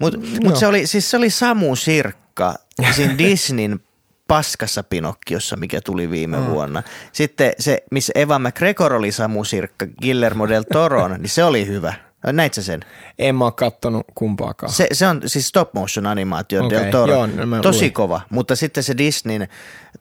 [0.00, 0.40] Mutta joo.
[0.42, 2.54] mut se, oli, siis se oli Samu Sirkka
[2.94, 3.80] siinä Disneyn
[4.28, 6.46] paskassa Pinokkiossa, mikä tuli viime Mm.
[6.46, 6.82] vuonna.
[7.12, 11.94] Sitten se, missä Eva McGregor oli Samu Sirkka, Guillermo del Toron, niin se oli hyvä.
[12.32, 12.80] Näit sä sen?
[13.18, 14.72] En mä oo kattonut kumpaakaan.
[14.72, 17.12] Se, se on siis stop motion animaatio Okei, Del Toro.
[17.12, 17.92] joo, no Tosi luin.
[17.92, 19.48] kova, mutta sitten se Disneyn,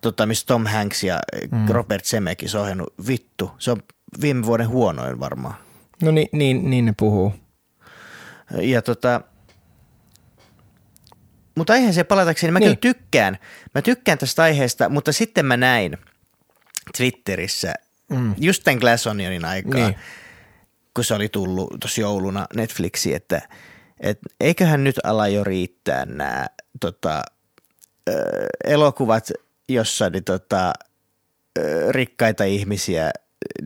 [0.01, 1.19] tota, missä Tom Hanks ja
[1.51, 1.67] mm.
[1.69, 3.77] Robert Zemeckis on ohjannut, vittu, se on
[4.21, 5.55] viime vuoden huonoin varmaan.
[6.01, 7.33] No niin, niin, niin ne puhuu.
[8.61, 9.21] Ja tota,
[11.55, 12.59] mutta aiheeseen palatakseni, mä.
[12.59, 12.77] Niin.
[12.77, 13.37] kyllä tykkään.
[13.75, 15.97] Mä tykkään tästä aiheesta, mutta sitten mä näin
[16.97, 17.73] Twitterissä,
[18.09, 18.35] mm.
[18.37, 19.95] just tämän Glass Onionin aikaa, niin.
[20.93, 23.41] Kun se oli tullut tuossa jouluna Netflixiin, että
[23.99, 26.45] et eiköhän nyt ala jo riittää nämä
[26.79, 27.21] tota,
[28.09, 28.13] ö,
[28.63, 29.31] elokuvat,
[29.69, 30.73] jossa niin, tota,
[31.59, 33.11] ö, rikkaita ihmisiä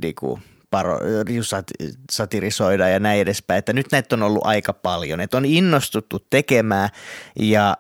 [0.02, 1.00] niinku, paro,
[1.42, 1.68] sat,
[2.12, 3.60] satirisoida ja näin edespäin.
[3.60, 5.22] Että nyt näitä on ollut aika paljon.
[5.22, 6.90] Että on innostuttu tekemään
[7.40, 7.78] ja,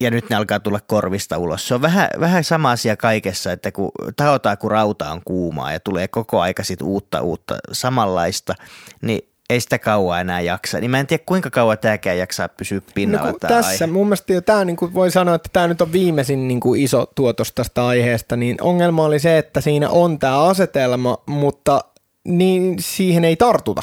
[0.00, 1.68] ja nyt ne alkaa tulla korvista ulos.
[1.68, 5.80] Se on vähän, vähän sama asia kaikessa, että kun tahotaan, kun rauta on kuumaa ja
[5.80, 8.54] tulee koko aika sit uutta, uutta samanlaista,
[9.02, 10.80] niin ei sitä kauan enää jaksa.
[10.80, 13.26] Niin mä en tiedä, kuinka kauan tämäkään jaksaa pysyä pinnalla.
[13.26, 13.92] No, kun tää tässä aihe.
[13.92, 16.82] mun mielestä jo tämä niin kuin voi sanoa, että tämä nyt on viimeisin niin kuin
[16.82, 21.80] iso tuotos tästä aiheesta, niin ongelma oli se, että siinä on tämä asetelma, mutta
[22.24, 23.82] niin siihen ei tartuta.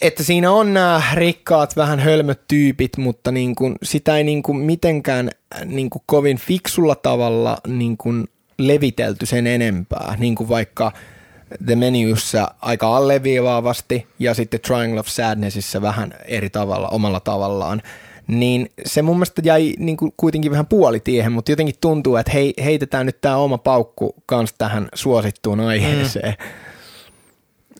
[0.00, 4.58] Että siinä on nämä rikkaat, vähän hölmöt tyypit, mutta niin kuin sitä ei niin kuin
[4.58, 5.30] mitenkään
[5.64, 8.28] niin kuin kovin fiksulla tavalla niin kuin
[8.58, 10.92] levitelty sen enempää, niin kuin vaikka
[11.66, 17.82] The Menussa aika alleviivaavasti ja sitten Triangle of Sadnessissa vähän eri tavalla, omalla tavallaan,
[18.26, 22.54] niin se mun mielestä jäi niin kuin kuitenkin vähän puolitiehen, mutta jotenkin tuntuu, että hei,
[22.64, 26.34] heitetään nyt tämä oma paukku kans tähän suosittuun aiheeseen.
[26.38, 26.65] Mm.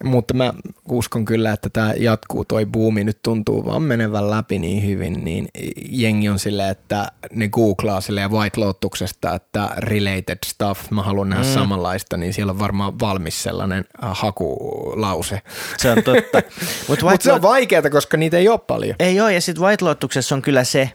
[0.04, 0.54] Mutta mä
[0.88, 5.48] uskon kyllä, että tämä jatkuu, toi buumi nyt tuntuu vaan menevän läpi niin hyvin, niin
[5.88, 11.44] jengi on silleen, että ne googlaa silleen White Lotuksesta, että related stuff, mä haluan nähdä
[11.44, 11.54] mm.
[11.54, 15.42] samanlaista, niin siellä on varmaan valmis sellainen äh, hakulause.
[15.76, 16.42] Se on totta.
[16.88, 18.96] Mutta Mut se on vaikeaa, koska niitä ei ole paljon.
[18.98, 20.90] Ei ole, ja sitten White Lotuksessa on kyllä se,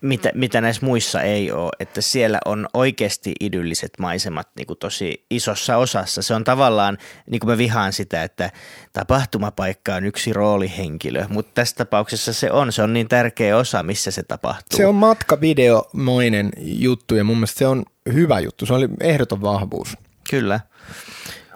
[0.00, 5.24] mitä, mitä näissä muissa ei ole, että siellä on oikeasti idylliset maisemat niin kuin tosi
[5.30, 6.22] isossa osassa.
[6.22, 6.98] Se on tavallaan,
[7.30, 8.50] niin kuin mä vihaan sitä, että
[8.92, 14.10] tapahtumapaikka on yksi roolihenkilö, mutta tässä tapauksessa se on, se on niin tärkeä osa, missä
[14.10, 14.76] se tapahtuu.
[14.76, 19.96] Se on matkavideomoinen juttu ja mun mielestä se on hyvä juttu, se oli ehdoton vahvuus.
[20.30, 20.60] Kyllä.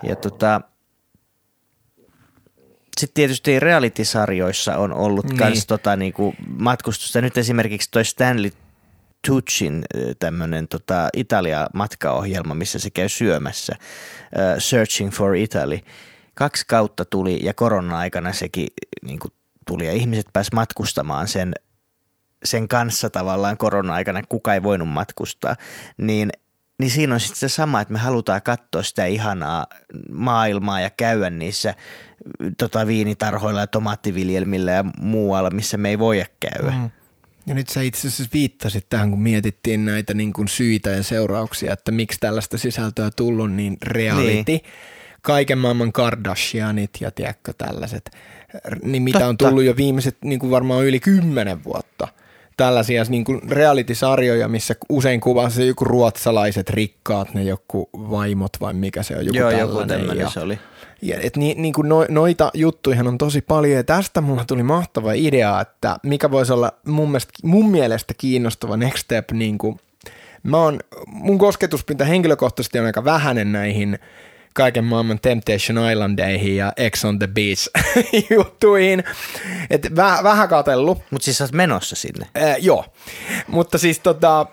[0.03, 0.61] Ja tota,
[3.01, 5.37] sitten tietysti reality-sarjoissa on ollut niin.
[5.39, 7.21] kans tota, niinku matkustusta.
[7.21, 8.51] Nyt esimerkiksi toi Stanley
[9.27, 9.85] Tuchin
[10.19, 15.79] tämmöinen tota, Italia-matkaohjelma, missä se käy syömässä, uh, Searching for Italy.
[16.35, 18.67] Kaksi kautta tuli ja korona-aikana sekin
[19.03, 19.33] niin kuin,
[19.67, 21.55] tuli ja ihmiset pääsivät matkustamaan sen,
[22.45, 25.57] sen kanssa tavallaan korona-aikana, kuka ei voinut matkustaa,
[25.97, 26.31] niin
[26.81, 29.67] niin siinä on sitten se sama, että me halutaan katsoa sitä ihanaa
[30.13, 31.75] maailmaa ja käydä niissä
[32.59, 36.71] tota, viinitarhoilla ja tomaattiviljelmillä ja muualla, missä me ei voi käydä.
[36.71, 36.91] Mm.
[37.47, 41.73] Ja nyt sä itse asiassa viittasit tähän, kun mietittiin näitä niin kuin syitä ja seurauksia,
[41.73, 44.61] että miksi tällaista sisältöä tullut, niin reality, niin.
[45.23, 48.11] kaiken maailman Kardashianit ja tiedätkö tällaiset,
[48.83, 49.29] niin mitä Totta.
[49.29, 52.09] on tullut jo viimeiset niin kuin varmaan yli kymmenen vuotta–
[52.65, 59.03] tällaisia niin kuin reality-sarjoja, missä usein kuvaa joku ruotsalaiset rikkaat, ne joku vaimot vai mikä
[59.03, 60.01] se on, joku Joo, tällainen.
[60.01, 60.59] Joku ja, se oli.
[61.03, 64.63] Ja, et ni, niin kuin no, noita juttuja on tosi paljon ja tästä mulla tuli
[64.63, 69.31] mahtava idea, että mikä voisi olla mun mielestä, mun mielestä kiinnostava next step.
[69.33, 69.77] Niin kuin,
[70.43, 73.99] mä oon, mun kosketuspinta henkilökohtaisesti on aika vähäinen näihin
[74.55, 77.69] kaiken maailman Temptation Islandeihin ja Ex on the Beach
[78.37, 79.05] juttuihin.
[79.71, 80.99] Et väh, vähän katellut.
[81.11, 82.27] Mutta siis sä oot menossa sinne.
[82.43, 82.85] Äh, joo,
[83.47, 84.47] mutta siis tota,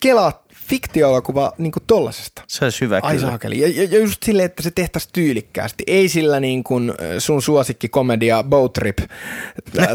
[0.00, 0.42] kelaa
[0.72, 2.42] fiktioelokuva niin kuin tollasesta.
[2.46, 3.60] Se olisi hyvä Ai saakeli.
[3.60, 5.84] Ja, ja, just silleen, että se tehtäisiin tyylikkäästi.
[5.86, 8.98] Ei sillä niin kuin sun suosikkikomedia Boat Trip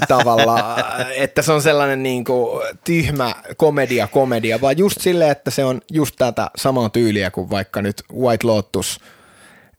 [0.08, 0.78] tavalla,
[1.16, 5.82] että se on sellainen niin kuin tyhmä komedia komedia, vaan just silleen, että se on
[5.92, 9.00] just tätä samaa tyyliä kuin vaikka nyt White Lotus–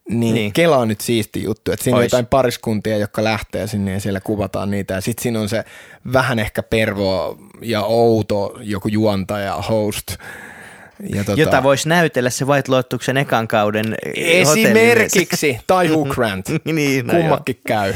[0.09, 0.53] niin, niin.
[0.53, 2.03] Kela on nyt siisti juttu, että siinä Ois.
[2.03, 5.63] on jotain pariskuntia, jotka lähtee sinne ja siellä kuvataan niitä ja sitten siinä on se
[6.13, 10.15] vähän ehkä pervo ja outo joku juontaja, host.
[11.13, 17.07] Ja tota, Jota voisi näytellä se White Lotuksen ekan kauden Esimerkiksi, tai Hugh Grant, niin,
[17.07, 17.63] no kummakin joo.
[17.79, 17.93] käy.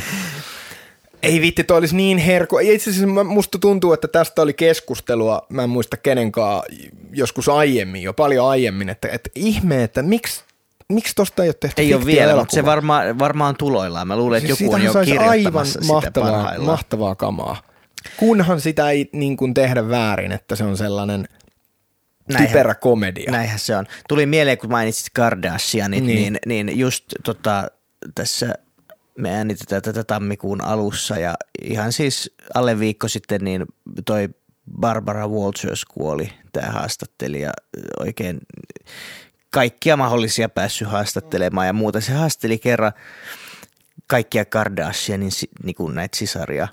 [1.24, 2.60] Ei vitti, toi olisi niin herko.
[2.60, 6.64] Itse asiassa musta tuntuu, että tästä oli keskustelua, mä en muista kenenkaan,
[7.12, 10.44] joskus aiemmin, jo paljon aiemmin, että, että ihme, että miksi
[10.90, 14.08] miksi tosta ei ole tehty Ei ole vielä, mutta se varma, varmaan tuloillaan.
[14.08, 17.62] Mä luulen, että siis joku on jo kirjoittamassa aivan mahtavaa, mahtavaa kamaa.
[18.18, 21.28] Kunhan sitä ei niin kuin tehdä väärin, että se on sellainen
[22.30, 23.32] näinhän, typerä komedia.
[23.32, 23.86] Näinhän se on.
[24.10, 27.68] Tuli mieleen, kun mainitsit Kardashianit, niin, niin, niin just tota,
[28.16, 28.56] tässä
[29.18, 33.66] me äänitetään tätä tammikuun alussa ja ihan siis alle viikko sitten niin
[34.06, 34.30] toi
[34.80, 37.52] Barbara Walters kuoli, tämä haastattelija,
[38.00, 38.40] oikein
[39.54, 42.02] kaikkia mahdollisia päässyt haastattelemaan ja muuta.
[42.02, 42.94] Se haasteli kerran
[44.08, 45.32] kaikkia Kardashianin
[45.64, 46.68] niin kuin näitä sisaria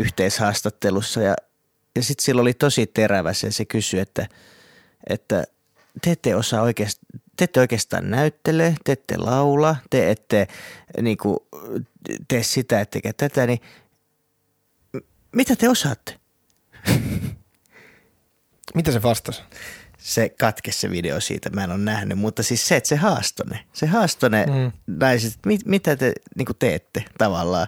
[0.00, 1.36] yhteishaastattelussa ja,
[1.96, 4.28] ja sitten sillä oli tosi terävä se, se kysyi, että,
[5.10, 5.44] että
[6.02, 10.48] te ette osaa oikeastaan, te ette oikeastaan näyttele, te ette laula, te ette
[11.00, 11.36] niin kuin,
[12.28, 13.60] tee sitä ettekä tätä, niin
[15.32, 16.18] mitä te osaatte?
[18.74, 19.42] Mitä se vastasi?
[20.04, 23.60] Se katke se video siitä, mä en ole nähnyt, mutta siis se, että se haastone,
[23.72, 24.72] se haastone mm.
[24.86, 27.66] naiset, mit, mitä te niin teette tavallaan,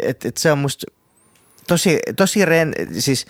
[0.00, 0.86] että et se on musta
[1.66, 3.26] tosi, tosi ren, siis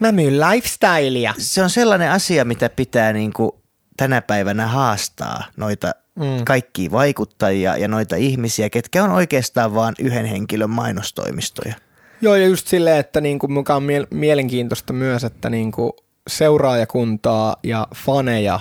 [0.00, 1.34] Mä myyn lifestylea.
[1.38, 3.52] Se on sellainen asia, mitä pitää niin kuin
[3.96, 6.44] tänä päivänä haastaa noita mm.
[6.44, 11.74] kaikkia vaikuttajia ja noita ihmisiä, ketkä on oikeastaan vain yhden henkilön mainostoimistoja.
[12.20, 15.92] Joo, ja just silleen, että niin kuin mukaan on mielenkiintoista myös, että niin kuin
[16.28, 18.60] seuraajakuntaa ja faneja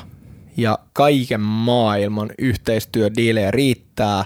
[0.57, 4.25] ja kaiken maailman yhteistyödiilejä riittää,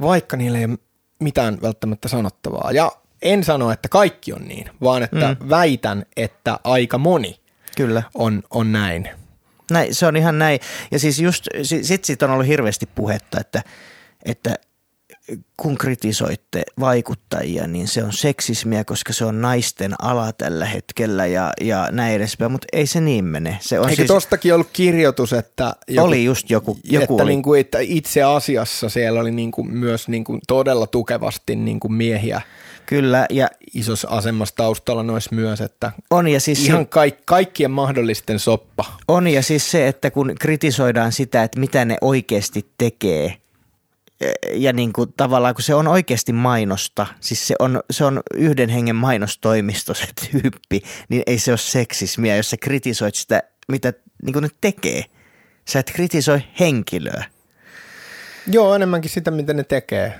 [0.00, 0.78] vaikka niillä ei ole
[1.20, 2.72] mitään välttämättä sanottavaa.
[2.72, 5.50] Ja en sano, että kaikki on niin, vaan että mm.
[5.50, 7.40] väitän, että aika moni
[7.76, 8.02] Kyllä.
[8.14, 9.08] On, on näin.
[9.70, 10.60] Näin, se on ihan näin.
[10.90, 11.48] Ja siis just,
[11.82, 13.62] sit siitä on ollut hirveästi puhetta, että,
[14.24, 14.54] että
[15.56, 21.52] kun kritisoitte vaikuttajia, niin se on seksismiä, koska se on naisten ala tällä hetkellä ja,
[21.60, 23.58] ja näin edespäin, mutta ei se niin mene.
[23.60, 27.30] Se on Eikö siis, tostakin ollut kirjoitus, että, joku, oli just joku, joku että, oli.
[27.30, 31.80] niin kuin, että itse asiassa siellä oli niin kuin myös niin kuin todella tukevasti niin
[31.80, 32.40] kuin miehiä
[32.86, 38.38] Kyllä, ja isossa asemassa taustalla noissa myös, että on ja siis ihan kaik, kaikkien mahdollisten
[38.38, 38.84] soppa.
[39.08, 43.34] On ja siis se, että kun kritisoidaan sitä, että mitä ne oikeasti tekee,
[44.54, 48.68] ja niin kuin tavallaan kun se on oikeasti mainosta, siis se on, se on yhden
[48.68, 53.92] hengen mainostoimisto se tyyppi, niin ei se ole seksismiä, jos sä kritisoit sitä, mitä
[54.22, 55.04] niin kuin ne tekee.
[55.68, 57.24] Sä et kritisoi henkilöä.
[58.46, 60.18] Joo, enemmänkin sitä, mitä ne tekee.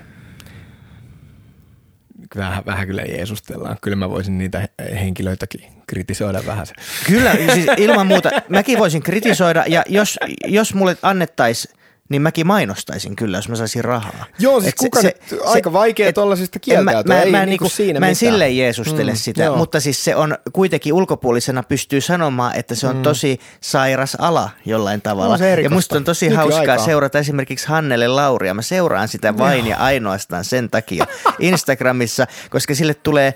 [2.35, 3.77] Vähän, vähän kyllä jeesustellaan.
[3.81, 4.67] Kyllä mä voisin niitä
[4.99, 6.67] henkilöitäkin kritisoida vähän.
[7.07, 8.29] Kyllä, siis ilman muuta.
[8.49, 11.76] Mäkin voisin kritisoida ja jos, jos mulle annettaisiin
[12.09, 14.25] niin mäkin mainostaisin kyllä, jos mä saisin rahaa.
[14.39, 17.13] Joo, siis Et kuka se, se, aika vaikea tuollaisista kieltäytyä.
[17.13, 18.15] Mä, mä, ei mä, niinku niinku, siinä mä en mitään.
[18.15, 19.57] silleen jeesustele mm, sitä, joo.
[19.57, 23.03] mutta siis se on kuitenkin ulkopuolisena pystyy sanomaan, että se on mm.
[23.03, 25.37] tosi sairas ala jollain tavalla.
[25.37, 28.53] Se ja musta on tosi hauskaa seurata esimerkiksi Hannele Lauria.
[28.53, 31.07] Mä seuraan sitä vain ja ainoastaan sen takia
[31.39, 33.33] Instagramissa, koska sille tulee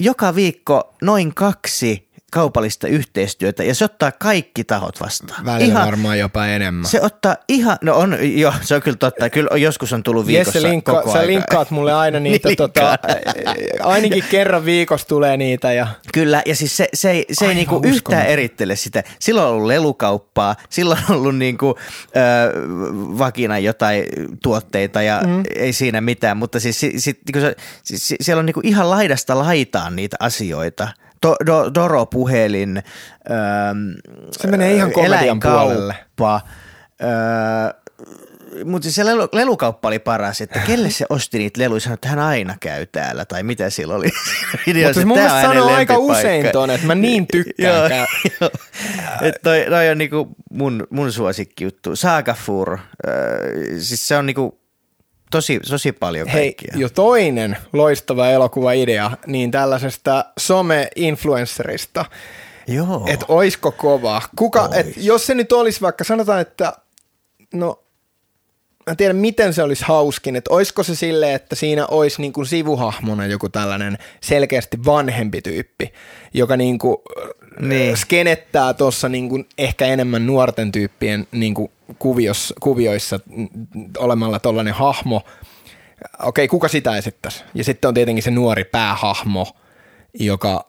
[0.00, 5.44] joka viikko noin kaksi kaupallista yhteistyötä ja se ottaa kaikki tahot vastaan.
[5.44, 6.84] Välillä varmaan jopa enemmän.
[6.86, 9.30] Se ottaa ihan, no on, joo, se on kyllä totta.
[9.30, 11.26] Kyllä joskus on tullut viikossa Jesse, linkka, koko sä aika.
[11.26, 12.98] linkkaat mulle aina niitä, Niin tota,
[13.82, 15.72] ainakin kerran viikossa tulee niitä.
[15.72, 19.02] Ja, Kyllä, ja siis se, se ei, se ei niinku yhtään erittele sitä.
[19.18, 21.74] Silloin on ollut lelukauppaa, silloin on ollut niinku,
[22.06, 22.52] ö,
[23.18, 24.04] vakina jotain
[24.42, 25.42] tuotteita ja mm.
[25.54, 28.90] ei siinä mitään, mutta siis, sit, sit, niinku se, siis si- siellä on niinku ihan
[28.90, 30.88] laidasta laitaan niitä asioita.
[31.22, 33.32] Do, do, Doro-puhelin, ö,
[34.32, 35.74] Se menee ihan komedian puolelle.
[35.94, 36.40] eläinkauppa,
[37.02, 37.82] ö,
[38.64, 42.08] mutta siis se lelu, lelukauppa oli paras, että kelle se osti niitä leluja, sanoi, että
[42.08, 44.08] hän aina käy täällä, tai mitä sillä oli.
[44.66, 47.74] Videossa, mutta se mun "Tää mielestä sanoo aika lempipaikka." usein ton, että mä niin tykkään.
[47.76, 48.06] Joo, käy-
[48.40, 48.50] joo.
[49.22, 51.96] Et toi, toi on niinku mun, mun suosikki juttu.
[51.96, 52.80] Saagafur, äh,
[53.78, 54.61] siis se on niinku
[55.32, 56.74] tosi, tosi paljon Hei, kaikkia.
[56.76, 62.04] jo toinen loistava elokuvaidea, niin tällaisesta some-influencerista,
[62.68, 63.04] Joo.
[63.06, 64.22] että oisko kova.
[64.36, 66.72] Kuka, et, jos se nyt olisi vaikka, sanotaan, että
[67.54, 67.82] no,
[68.86, 72.32] mä en tiedä miten se olisi hauskin, että olisiko se silleen, että siinä olisi niin
[72.32, 75.92] kuin sivuhahmona joku tällainen selkeästi vanhempi tyyppi,
[76.34, 76.96] joka niin kuin
[77.60, 77.68] Niin.
[77.68, 77.96] niin.
[77.96, 83.20] skenettää tuossa niin kuin ehkä enemmän nuorten tyyppien niin kuin kuvios, kuvioissa
[83.98, 85.22] olemalla tollainen hahmo.
[86.22, 87.44] Okei, kuka sitä esittäisi?
[87.54, 89.46] Ja sitten on tietenkin se nuori päähahmo,
[90.14, 90.66] joka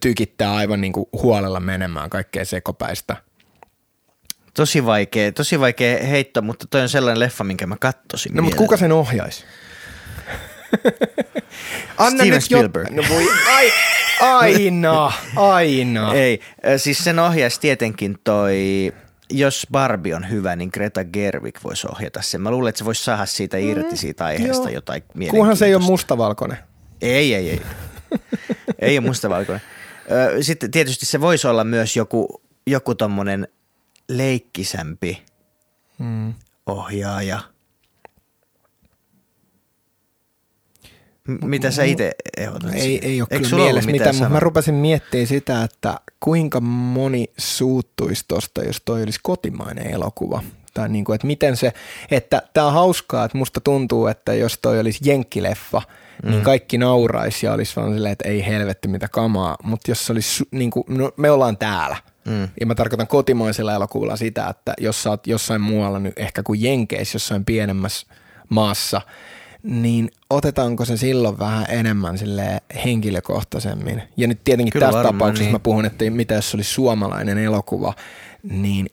[0.00, 3.16] tykittää aivan niin kuin huolella menemään kaikkea sekopäistä.
[4.54, 8.56] Tosi vaikea, tosi vaikea heitto, mutta toi on sellainen leffa, minkä mä kattosin No mutta
[8.56, 9.44] kuka sen ohjaisi?
[12.08, 12.90] Steven nyt Spielberg.
[12.90, 13.72] No voi, ai,
[14.20, 16.14] aina, aina.
[16.14, 18.92] Ei, äh, siis sen ohjaisi tietenkin toi,
[19.30, 22.40] jos Barbie on hyvä, niin Greta Gerwig voisi ohjata sen.
[22.40, 24.74] Mä luulen, että se voisi saada siitä irti siitä aiheesta joo.
[24.74, 25.90] jotain Kunhan se ei ole mielenkiintoista.
[25.90, 26.58] mustavalkoinen.
[27.02, 27.62] Ei, ei, ei.
[28.78, 29.62] ei ole mustavalkoinen.
[30.40, 33.48] Sitten tietysti se voisi olla myös joku, joku tommonen
[34.08, 35.22] leikkisämpi
[35.98, 36.34] Mm.
[36.66, 37.40] ohjaaja.
[41.28, 42.74] M- mitä sä itse ehdotat?
[42.74, 43.10] Ei, siihen?
[43.10, 47.26] ei ole Eikö kyllä mielessä mitään mitään, mutta mä rupesin miettimään sitä, että kuinka moni
[47.38, 50.42] suuttuisi tosta, jos toi olisi kotimainen elokuva.
[50.74, 51.72] Tai niin kuin, että miten se,
[52.10, 55.82] että tämä on hauskaa, että musta tuntuu, että jos toi olisi jenkkileffa,
[56.22, 56.30] mm.
[56.30, 60.12] niin kaikki nauraisi ja olisi vaan silleen, että ei helvetti mitä kamaa, mutta jos se
[60.12, 61.96] olisi, niin kuin, no, me ollaan täällä.
[62.28, 62.48] Mm.
[62.60, 66.62] Ja mä tarkoitan kotimaisella elokuvalla sitä, että jos sä oot jossain muualla nyt ehkä kuin
[66.62, 68.06] Jenkeissä, jossain pienemmässä
[68.48, 69.00] maassa,
[69.62, 74.02] niin otetaanko se silloin vähän enemmän sille henkilökohtaisemmin?
[74.16, 75.52] Ja nyt tietenkin Kyllä tässä varmaan, tapauksessa niin.
[75.52, 77.94] mä puhun, että mitä jos se olisi suomalainen elokuva,
[78.42, 78.86] niin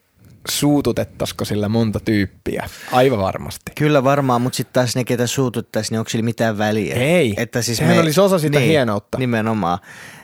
[0.48, 2.68] suututettaisiko sillä monta tyyppiä?
[2.92, 3.72] Aivan varmasti.
[3.78, 6.94] Kyllä varmaan, mutta sitten taas ne, ketä suututtaisiin, niin onko sillä mitään väliä?
[6.94, 7.34] Ei.
[7.60, 9.18] Sehän olisi osa sitä niin, hienoutta.
[9.18, 9.78] Nimenomaan.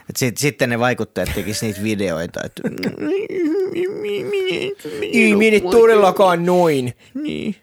[0.09, 2.39] Et sit, sitten ne vaikuttajat tekisivät niitä videoita.
[2.45, 2.61] Että...
[5.13, 6.93] Ei mene todellakaan noin.
[7.13, 7.55] Niin.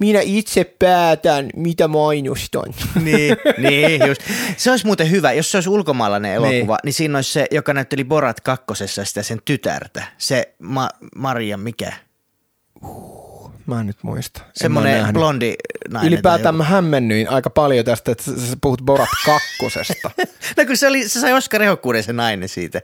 [0.00, 2.74] Minä itse päätän, mitä mainostan.
[3.04, 4.22] niin, niin just.
[4.56, 6.92] Se olisi muuten hyvä, jos se olisi ulkomaalainen elokuva, niin, Niin.
[6.94, 10.02] siinä olisi se, joka näytteli Borat kakkosessa sitä sen tytärtä.
[10.18, 11.92] Se Ma- Maria mikä?
[13.66, 14.42] Mä en nyt muista.
[14.54, 15.54] Semmoinen blondi
[15.88, 16.12] nainen.
[16.12, 20.10] Ylipäätään mä hämmennyin aika paljon tästä, että sä sä puhut Borat kakkosesta.
[20.56, 22.82] No kun se, oli, se sai Oscar ehokkuuden se nainen siitä.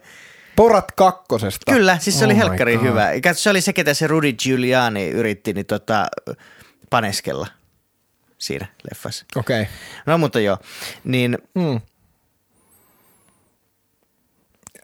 [0.56, 1.72] Borat kakkosesta?
[1.72, 3.08] Kyllä, siis se Oh oli helkkari hyvä.
[3.22, 6.06] Katso, Se oli se, ketä se Rudy Giuliani yritti niin tota,
[6.94, 7.46] paneskella.
[8.38, 9.26] siinä leffassa.
[9.36, 9.62] Okei.
[9.62, 9.74] Okay.
[10.06, 10.58] No mutta joo,
[11.04, 11.80] niin Mm.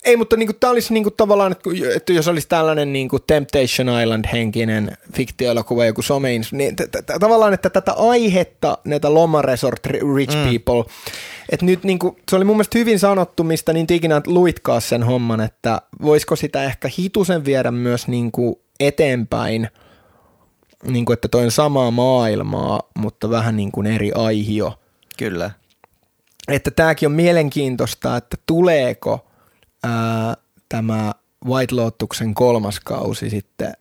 [0.04, 4.96] Ei, mutta niinku, tämä olisi niinku tavallaan, että, että jos olisi tällainen niinku Temptation Island-henkinen
[5.16, 10.42] fiktioelokuva, joku some, niin t- t- tavallaan, että tätä aihetta, näitä lomaresort rich mm.
[10.50, 10.92] people,
[11.48, 15.40] että nyt niinku, se oli mun mielestä hyvin sanottu, mistä niin ikinä luitkaa sen homman,
[15.40, 19.68] että voisiko sitä ehkä hitusen viedä myös niinku eteenpäin,
[20.84, 24.78] niinku, että toi on samaa maailmaa, mutta vähän niin kuin eri aihio
[25.18, 25.50] kyllä.
[26.48, 29.26] että tämäkin on mielenkiintoista, että tuleeko
[29.84, 30.36] ää,
[30.68, 31.12] tämä
[31.46, 33.72] White Lotuksen kolmas kausi sitten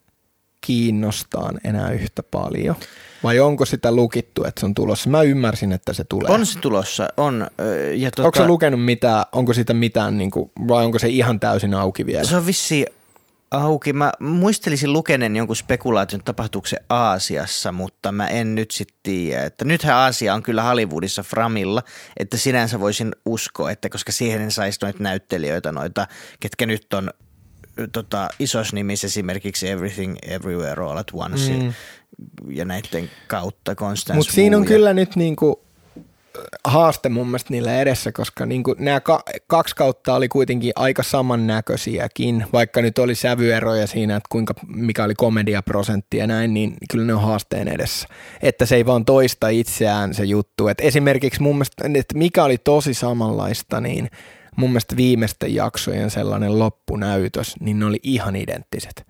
[0.61, 2.75] kiinnostaan enää yhtä paljon?
[3.23, 5.09] Vai onko sitä lukittu, että se on tulossa?
[5.09, 6.31] Mä ymmärsin, että se tulee.
[6.31, 7.47] On se tulossa, on.
[7.95, 11.39] Ja tota, Onko se lukenut mitään, onko sitä mitään, niin kuin, vai onko se ihan
[11.39, 12.23] täysin auki vielä?
[12.23, 12.85] Se on vissi
[13.51, 13.93] auki.
[13.93, 19.43] Mä muistelisin lukeneen jonkun spekulaation, tapahtuuko se Aasiassa, mutta mä en nyt sitten tiedä.
[19.43, 21.83] Että nythän Aasia on kyllä Hollywoodissa framilla,
[22.17, 26.07] että sinänsä voisin uskoa, että koska siihen saisi noita näyttelijöitä, noita,
[26.39, 27.09] ketkä nyt on
[27.91, 31.73] tota, isos nimissä esimerkiksi Everything Everywhere All at Once mm.
[32.49, 35.68] ja näiden kautta Constance Mutta siinä on ja- kyllä nyt niinku
[36.63, 42.45] haaste mun mielestä niillä edessä, koska niinku nämä ka- kaksi kautta oli kuitenkin aika samannäköisiäkin,
[42.53, 47.13] vaikka nyt oli sävyeroja siinä, että kuinka, mikä oli komediaprosentti ja näin, niin kyllä ne
[47.13, 48.07] on haasteen edessä.
[48.41, 50.67] Että se ei vaan toista itseään se juttu.
[50.67, 54.09] Et esimerkiksi mun mielestä, että mikä oli tosi samanlaista, niin
[54.55, 59.05] mun mielestä viimeisten jaksojen sellainen loppunäytös, niin ne oli ihan identtiset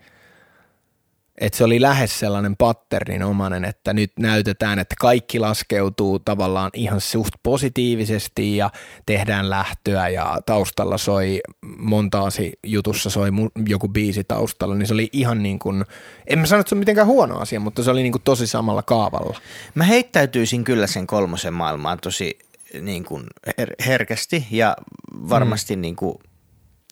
[1.39, 7.33] että se oli lähes sellainen patterninomainen, että nyt näytetään, että kaikki laskeutuu tavallaan ihan suht
[7.43, 8.69] positiivisesti ja
[9.05, 11.41] tehdään lähtöä ja taustalla soi
[11.77, 13.29] montaasi jutussa soi
[13.67, 15.85] joku biisi taustalla, niin se oli ihan niin kuin,
[16.27, 18.47] en mä sano, että se on mitenkään huono asia, mutta se oli niin kuin tosi
[18.47, 19.39] samalla kaavalla.
[19.75, 22.39] Mä heittäytyisin kyllä sen kolmosen maailmaan tosi
[22.81, 23.23] niin kuin
[23.61, 24.75] her- herkästi ja
[25.13, 25.81] varmasti mm.
[25.81, 26.15] niin kuin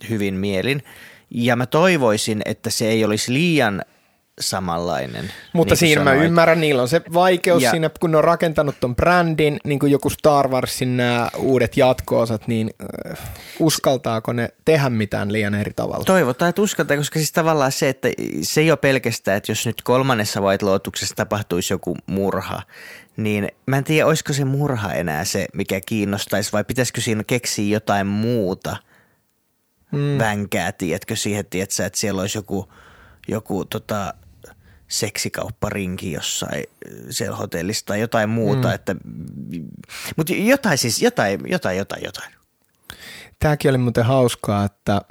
[0.09, 0.83] hyvin mielin.
[1.29, 3.81] Ja mä toivoisin, että se ei olisi liian
[4.39, 5.31] samanlainen.
[5.53, 6.27] Mutta niin siinä mä sanoit.
[6.27, 9.91] ymmärrän, niillä on se vaikeus Ja- siinä, kun ne on rakentanut ton brändin, niin kuin
[9.91, 12.69] joku Star Warsin nämä uudet jatko-osat, niin
[13.11, 13.17] äh,
[13.59, 16.05] uskaltaako ne tehdä mitään liian eri tavalla?
[16.05, 18.09] Toivotaan, että uskaltaa, koska siis tavallaan se, että
[18.41, 22.61] se ei ole pelkästään, että jos nyt kolmannessa White Lotuksessa tapahtuisi joku murha,
[23.17, 27.73] niin mä en tiedä, olisiko se murha enää se, mikä kiinnostaisi, vai pitäisikö siinä keksiä
[27.73, 28.77] jotain muuta
[29.91, 30.17] mm.
[30.17, 32.73] vänkää, tiedätkö, siihen, tiedätkö, että siellä olisi joku,
[33.27, 34.13] joku tota,
[34.87, 38.73] seksikaupparinki jossain äh, siellä hotellissa tai jotain muuta, mm.
[38.73, 38.95] että,
[40.17, 42.33] mutta jotain siis, jotain, jotain, jotain, jotain.
[43.39, 45.01] Tämäkin oli muuten hauskaa, että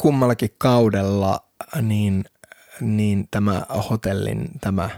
[0.00, 1.40] kummallakin kaudella
[1.82, 2.24] niin,
[2.80, 4.90] niin tämä hotellin tämä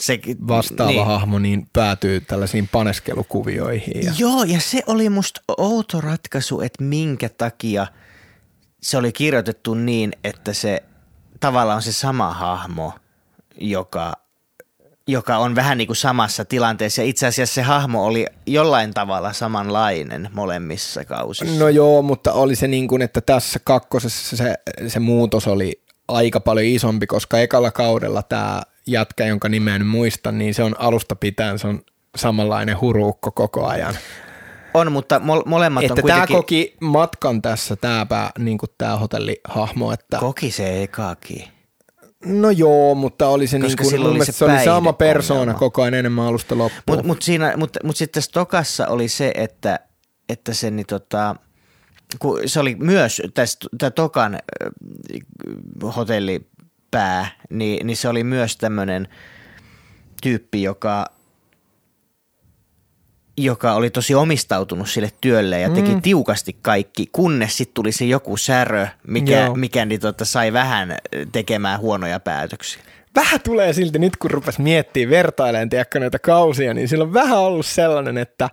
[0.00, 1.06] Se, vastaava niin.
[1.06, 4.04] hahmo niin päätyy tällaisiin paneskelukuvioihin.
[4.04, 7.86] Ja, Joo, ja se oli musta outo ratkaisu, että minkä takia
[8.82, 10.82] se oli kirjoitettu niin, että se
[11.40, 12.92] tavallaan on se sama hahmo,
[13.60, 14.12] joka,
[15.06, 17.02] joka on vähän niin kuin samassa tilanteessa.
[17.02, 21.58] Itse asiassa se hahmo oli jollain tavalla samanlainen molemmissa kausissa.
[21.58, 24.54] no joo, mutta oli se niin kuin, että tässä kakkosessa se,
[24.88, 30.32] se muutos oli aika paljon isompi, koska ekalla kaudella tämä jätkä, jonka nimeä en muista,
[30.32, 31.82] niin se on alusta pitäen, se on
[32.16, 33.94] samanlainen huruukko koko ajan.
[34.74, 36.36] On, mutta mo- molemmat Että on tämä kuitenkin...
[36.36, 38.06] koki matkan tässä, tämä
[38.38, 41.44] niin tämä hotellihahmo, että Koki se ekakin.
[42.24, 45.94] no joo, mutta oli se, niin kuin, oli se se oli sama persoona koko ajan
[45.94, 46.82] enemmän alusta loppuun.
[46.86, 49.80] Mutta mut siinä, mut, mut sitten Stokassa oli se, että,
[50.28, 51.36] että se, niin tota,
[52.18, 53.22] kun se oli myös
[53.78, 54.40] tää Tokan äh,
[55.96, 59.08] hotellipää, niin, niin se oli myös tämmöinen
[60.22, 61.19] tyyppi, joka
[63.36, 66.02] joka oli tosi omistautunut sille työlle ja teki mm.
[66.02, 69.54] tiukasti kaikki, kunnes sitten tuli se joku särö, mikä, Joo.
[69.54, 70.96] mikä niin tota, sai vähän
[71.32, 72.82] tekemään huonoja päätöksiä.
[73.16, 77.38] vähän tulee silti nyt, kun rupes miettimään, vertailemaan tiedätkö, näitä kausia, niin sillä on vähän
[77.38, 78.48] ollut sellainen, että,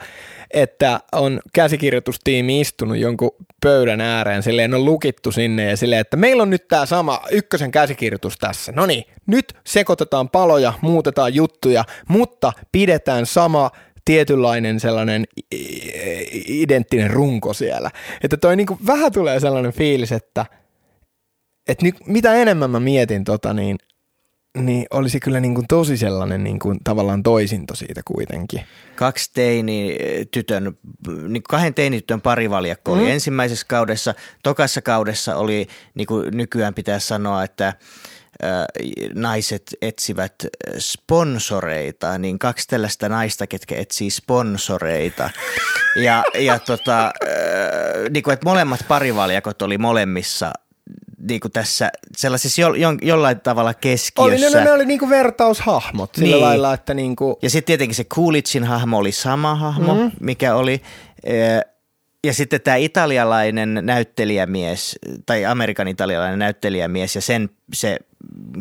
[0.51, 3.31] että on käsikirjoitustiimi istunut jonkun
[3.63, 7.71] pöydän ääreen, silleen on lukittu sinne ja silleen, että meillä on nyt tämä sama ykkösen
[7.71, 8.71] käsikirjoitus tässä.
[8.71, 13.71] No niin, nyt sekoitetaan paloja, muutetaan juttuja, mutta pidetään sama
[14.07, 15.25] tietynlainen sellainen
[16.47, 17.91] identtinen runko siellä.
[18.23, 20.45] Että toi niinku vähän tulee sellainen fiilis, että,
[21.67, 23.77] että nyt, mitä enemmän mä mietin tota, niin
[24.57, 28.61] niin olisi kyllä niin kuin tosi sellainen niin kuin tavallaan toisinto siitä kuitenkin.
[28.95, 29.97] kaksi teini
[30.31, 30.77] tytön,
[31.27, 33.07] niin kahden teinitytön parivaljakko oli Mm.
[33.07, 34.13] ensimmäisessä kaudessa.
[34.43, 37.73] Tokassa kaudessa oli, niin kuin nykyään pitää sanoa, että
[39.13, 40.33] naiset etsivät
[40.77, 45.29] sponsoreita, niin kaksi tällaista naista, ketkä etsii sponsoreita.
[46.03, 47.11] Ja, ja tota,
[48.09, 50.51] niin kuin, että molemmat parivaljakot oli molemmissa
[51.27, 54.47] niin kuin tässä sellaisissa jo, jo, jollain tavalla keskiössä.
[54.47, 56.41] Oli, ne, ne oli niin kuin vertaushahmot sillä niin.
[56.41, 57.35] lailla, että niin kuin...
[57.41, 60.11] Ja sitten tietenkin se Coolidgein hahmo oli sama hahmo, mm-hmm.
[60.19, 60.81] mikä oli.
[62.27, 67.99] Ja sitten tämä italialainen näyttelijämies, tai Amerikan italialainen näyttelijämies ja sen se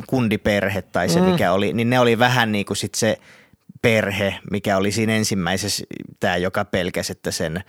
[0.06, 1.26] kundiperhe tai se mm.
[1.26, 3.16] mikä oli, niin ne oli vähän niin kuin sit se
[3.82, 5.84] perhe, mikä oli siinä ensimmäisessä,
[6.20, 7.64] tämä joka pelkäsi, että sen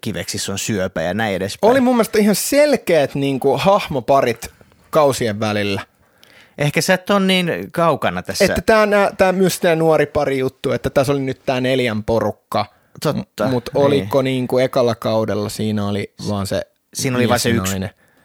[0.00, 1.70] kiveksis on syöpä ja näin edespäin.
[1.70, 4.50] Oli mun mielestä ihan selkeät niin kuin, hahmoparit
[4.90, 5.82] kausien välillä.
[6.58, 8.44] Ehkä sä et ole niin kaukana tässä.
[8.44, 12.75] Että tämä, tämä myös tämä nuori pari juttu, että tässä oli nyt tämä neljän porukka,
[13.02, 13.48] Totta.
[13.48, 13.84] Mutta niin.
[13.84, 16.62] oliko niin kuin ekalla kaudella siinä oli vaan se
[16.96, 17.76] Siinä oli vain se yksi,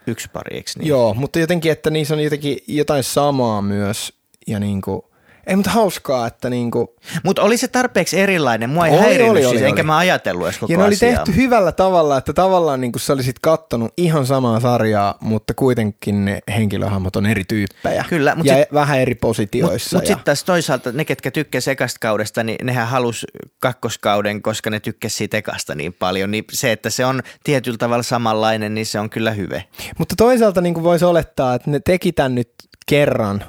[0.07, 0.87] yksi pari, eikö niin?
[0.87, 4.13] Joo, mutta jotenkin, että niissä on jotenkin jotain samaa myös
[4.47, 5.01] ja niin kuin,
[5.47, 6.95] ei, mutta hauskaa, että niinku...
[7.23, 9.87] Mutta oli se tarpeeksi erilainen, mua ei oli, häirinyt oli, siis, oli, enkä oli.
[9.87, 13.35] mä ajatellut edes koko Ja ne oli tehty hyvällä tavalla, että tavallaan niinku sä olisit
[13.41, 18.05] kattonut ihan samaa sarjaa, mutta kuitenkin ne henkilöhahmot on eri tyyppejä.
[18.09, 18.35] Kyllä.
[18.35, 19.97] Mut ja sit, vähän eri positioissa.
[19.97, 20.15] Mutta ja...
[20.15, 23.27] sitten taas toisaalta ne, ketkä tykkäsivät ekasta kaudesta, niin nehän halus
[23.59, 26.31] kakkoskauden, koska ne tykkäsivät siitä ekasta niin paljon.
[26.31, 29.61] Niin se, että se on tietyllä tavalla samanlainen, niin se on kyllä hyvä.
[29.97, 32.51] Mutta toisaalta niin voisi olettaa, että ne teki tämän nyt
[32.85, 33.43] kerran,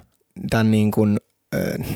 [0.51, 1.19] tämän niin kuin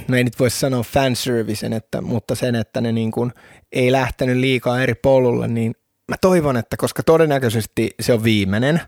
[0.09, 3.33] no ei nyt voi sanoa fanservicen, että, mutta sen, että ne niin kuin
[3.73, 5.75] ei lähtenyt liikaa eri polulle, niin
[6.09, 8.81] mä toivon, että koska todennäköisesti se on viimeinen,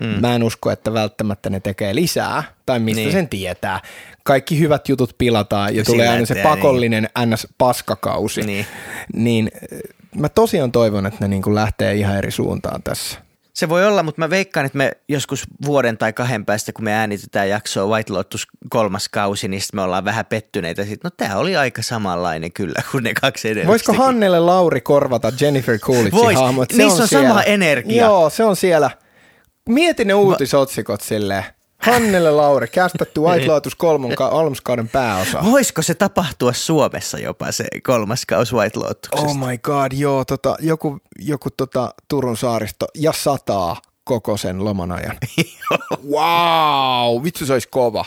[0.00, 0.06] mm.
[0.06, 3.12] mä en usko, että välttämättä ne tekee lisää, tai mistä niin.
[3.12, 3.80] sen tietää.
[4.24, 7.32] Kaikki hyvät jutut pilataan ja Sillä tulee aina se pakollinen niin.
[7.32, 8.46] NS-paskakausi.
[8.46, 8.66] Niin.
[9.14, 9.50] niin
[10.16, 13.23] mä tosiaan toivon, että ne niin kuin lähtee ihan eri suuntaan tässä.
[13.54, 16.92] Se voi olla, mutta mä veikkaan, että me joskus vuoden tai kahden päästä, kun me
[16.92, 20.82] äänitetään jaksoa White Lotus kolmas kausi, niin me ollaan vähän pettyneitä.
[20.82, 23.70] Sitten, no tämä oli aika samanlainen kyllä kuin ne kaksi edellistä.
[23.70, 26.36] Voisiko Hannelle Lauri korvata Jennifer Coolidgein Vois.
[26.36, 26.70] hahmot?
[26.70, 28.04] Se Niissä on, on sama energia.
[28.04, 28.90] Joo, se on siellä.
[29.68, 31.44] Mieti ne uutisotsikot silleen.
[31.84, 35.44] Hannele Lauri, kästetty White Lotus kolmoskauden pääosa.
[35.44, 39.26] Voisiko se tapahtua Suomessa jopa se kolmas kaus White Lotuksesta?
[39.26, 44.92] Oh my god, joo, tota, joku, joku tota, Turun saaristo ja sataa koko sen loman
[44.92, 45.16] ajan.
[46.12, 48.04] wow, vitsi se olisi kova.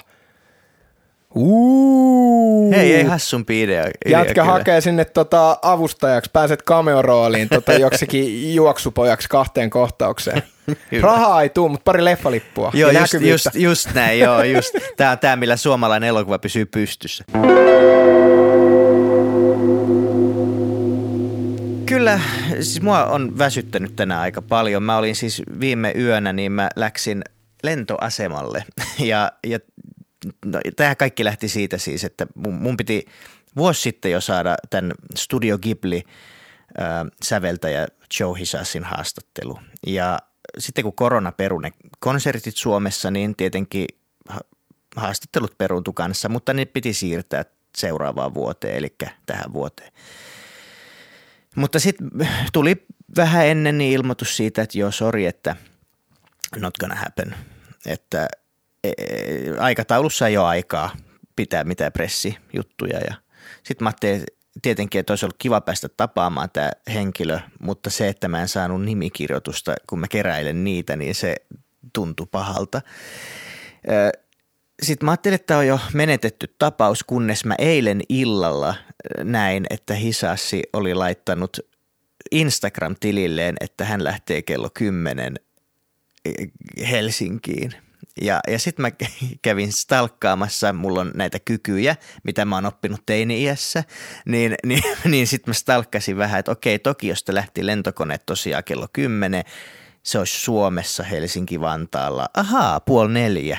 [1.36, 2.72] Uh.
[2.72, 3.82] Hei, ei hassumpi idea.
[3.82, 4.46] idea Jätkä kyllä.
[4.46, 10.44] hakee sinne tota avustajaksi, pääset cameo-rooliin tota joksikin juoksupojaksi kahteen kohtaukseen.
[11.02, 12.72] Rahaa ei tule, mutta pari leffalippua.
[12.74, 14.76] Joo, just, just, just, näin, joo, just.
[14.98, 17.24] Tämä on tämä, millä suomalainen elokuva pysyy pystyssä.
[21.86, 22.20] Kyllä,
[22.54, 24.84] siis mua on väsyttänyt tänään aika paljon.
[24.84, 27.24] Mä olin siis viime yönä, niin mä läksin
[27.64, 28.64] lentoasemalle
[29.00, 29.60] ja, ja
[30.46, 33.06] no, tämä kaikki lähti siitä siis, että mun, mun piti
[33.56, 36.04] vuosi sitten jo saada tämän Studio Ghibli
[36.80, 36.86] äh,
[37.24, 37.88] säveltäjä
[38.20, 39.60] Joe Hisassin haastattelu.
[39.88, 40.20] Ja
[40.60, 43.88] sitten kun korona perune konsertit Suomessa, niin tietenkin
[44.96, 47.46] haastattelut peruntu kanssa, mutta ne piti siirtää
[47.78, 48.96] seuraavaan vuoteen, eli
[49.26, 49.92] tähän vuoteen.
[51.56, 52.10] Mutta sitten
[52.54, 52.86] tuli
[53.18, 55.56] vähän ennen niin ilmoitus siitä, että joo, sori, että
[56.56, 57.36] not gonna happen.
[57.86, 58.28] Että
[59.60, 60.90] aikataulussa ei ole aikaa
[61.38, 63.00] pitää mitään pressijuttuja.
[63.00, 63.16] Ja
[63.64, 64.24] sitten mä ajattelin
[64.62, 68.84] tietenkin, että olisi ollut kiva päästä tapaamaan tämä henkilö, mutta se, että mä en saanut
[68.84, 71.36] nimikirjoitusta, kun mä keräilen niitä, niin se
[71.94, 72.82] tuntui pahalta.
[74.84, 78.76] Sitten mä ajattelin, että tämä on jo menetetty tapaus, kunnes mä eilen illalla
[79.24, 81.60] näin, että Hisassi oli laittanut
[82.32, 85.36] Instagram-tililleen, että hän lähtee kello 10
[86.90, 87.74] Helsinkiin–
[88.22, 88.92] ja, ja sitten mä
[89.42, 93.84] kävin stalkkaamassa, mulla on näitä kykyjä, mitä mä oon oppinut teini-iässä,
[94.26, 99.44] niin, niin, niin sitten mä stalkkasin vähän, että okei, Tokiosta lähti lentokone tosiaan kello 10,
[100.04, 103.58] se olisi Suomessa Helsinki-Vantaalla, ahaa, puoli neljä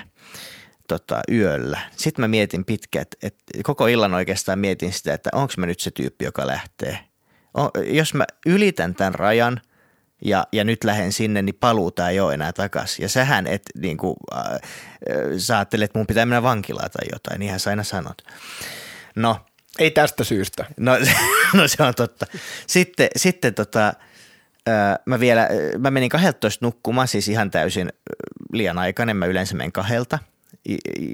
[0.88, 1.80] tota, yöllä.
[1.96, 5.80] Sitten mä mietin pitkään, että, että koko illan oikeastaan mietin sitä, että onko mä nyt
[5.80, 6.98] se tyyppi, joka lähtee.
[7.58, 9.60] O, jos mä ylitän tämän rajan,
[10.24, 13.02] ja, ja nyt lähden sinne, niin paluuta ei ole enää takaisin.
[13.02, 14.60] Ja sähän et niin kuin, äh,
[15.38, 18.22] sä ajattelet, että mun pitää mennä vankilaan tai jotain, niinhän sä aina sanot.
[19.16, 19.36] No.
[19.78, 20.64] Ei tästä syystä.
[20.76, 20.92] No,
[21.54, 22.26] no se on totta.
[22.66, 23.86] Sitten, sitten tota,
[24.68, 25.48] äh, mä vielä,
[25.78, 27.92] mä menin 12 nukkumaan, siis ihan täysin
[28.52, 30.18] liian aikainen, mä yleensä menen kahelta.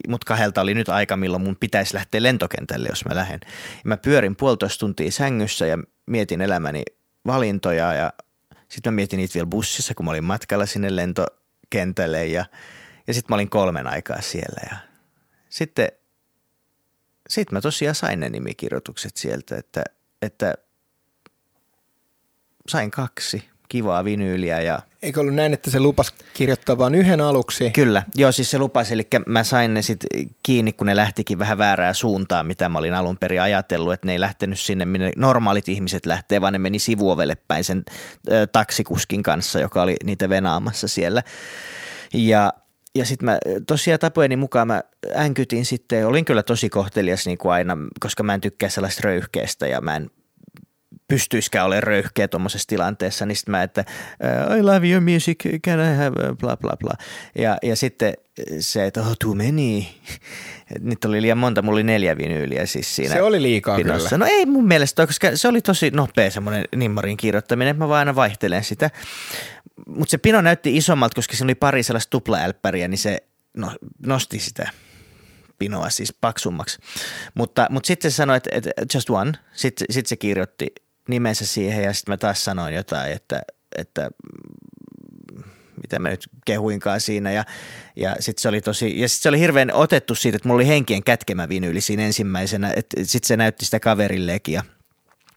[0.09, 3.41] Mutta kahdelta oli nyt aika, milloin mun pitäisi lähteä lentokentälle, jos mä lähden.
[3.85, 6.83] Mä pyörin puolitoista tuntia sängyssä ja mietin elämäni
[7.27, 8.13] valintoja ja
[8.75, 12.45] sitten mä mietin niitä vielä bussissa, kun mä olin matkalla sinne lentokentälle ja,
[13.07, 14.77] ja sitten mä olin kolmen aikaa siellä ja
[15.49, 15.89] sitten
[17.29, 19.85] sit mä tosiaan sain ne nimikirjoitukset sieltä, että,
[20.23, 20.55] että
[22.69, 27.71] sain kaksi kivaa vinyyliä ja Eikö ollut näin, että se lupas kirjoittaa vain yhden aluksi?
[27.71, 30.09] Kyllä, joo siis se lupasi, eli mä sain ne sitten
[30.43, 34.13] kiinni, kun ne lähtikin vähän väärää suuntaan, mitä mä olin alun perin ajatellut, että ne
[34.13, 37.85] ei lähtenyt sinne, minne normaalit ihmiset lähtee, vaan ne meni sivuovelle päin sen
[38.33, 41.23] ö, taksikuskin kanssa, joka oli niitä venaamassa siellä.
[42.15, 42.53] Ja
[42.95, 44.83] ja sitten mä tosiaan tapojeni mukaan mä
[45.17, 49.67] änkytin sitten, olin kyllä tosi kohtelias niin kuin aina, koska mä en tykkää sellaista röyhkeästä
[49.67, 50.11] ja mä en
[51.09, 53.85] pystyisikään olemaan röyhkeä tuommoisessa tilanteessa, niin sitten mä, että
[54.59, 56.93] I love your music, can I have bla bla bla.
[57.39, 58.15] Ja, ja sitten
[58.61, 59.85] se, että oh, too many.
[60.81, 63.15] Nyt oli liian monta, mulla oli neljä vinyyliä siis siinä.
[63.15, 64.09] Se oli liikaa pinossa.
[64.09, 64.25] kyllä.
[64.25, 67.99] No ei mun mielestä, koska se oli tosi nopea semmoinen nimmarin kirjoittaminen, että mä vaan
[67.99, 68.91] aina vaihtelen sitä.
[69.87, 73.19] Mutta se pino näytti isommalta, koska se oli pari sellaista tuplaälppäriä, niin se
[73.57, 73.73] no,
[74.07, 74.71] nosti sitä
[75.59, 76.79] pinoa siis paksummaksi.
[77.35, 79.33] Mutta, mutta sitten se sanoi, että, että just one.
[79.53, 80.67] Sitten, sitten se kirjoitti
[81.09, 83.43] nimensä siihen ja sitten mä taas sanoin jotain, että,
[83.77, 84.11] että
[85.83, 87.45] mitä mä nyt kehuinkaan siinä ja,
[87.97, 90.69] ja sitten se oli tosi, ja sitten se oli hirveän otettu siitä, että mulla oli
[90.69, 94.63] henkien kätkemä vinyyli siinä ensimmäisenä, että sitten se näytti sitä kaverillekin ja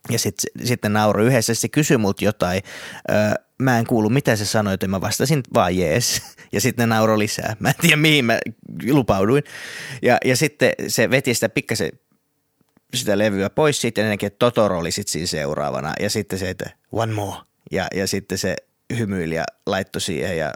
[0.10, 2.62] ja sitten sitten nauroi yhdessä, se kysyi multa jotain,
[3.12, 3.16] öö,
[3.60, 6.22] mä en kuulu mitä se sanoi, joten mä vastasin vaan jees.
[6.52, 7.56] Ja sitten ne nauroi lisää.
[7.60, 8.40] Mä en tiedä mihin mä
[8.92, 9.44] lupauduin.
[10.02, 11.92] Ja, ja sitten se veti sitä pikkasen
[12.94, 15.94] sitä levyä pois siitä ja että Totoro oli sitten siinä seuraavana.
[16.00, 17.38] Ja sitten se, että one more.
[17.72, 18.56] Ja, ja sitten se
[18.98, 20.54] hymyili ja laittoi siihen ja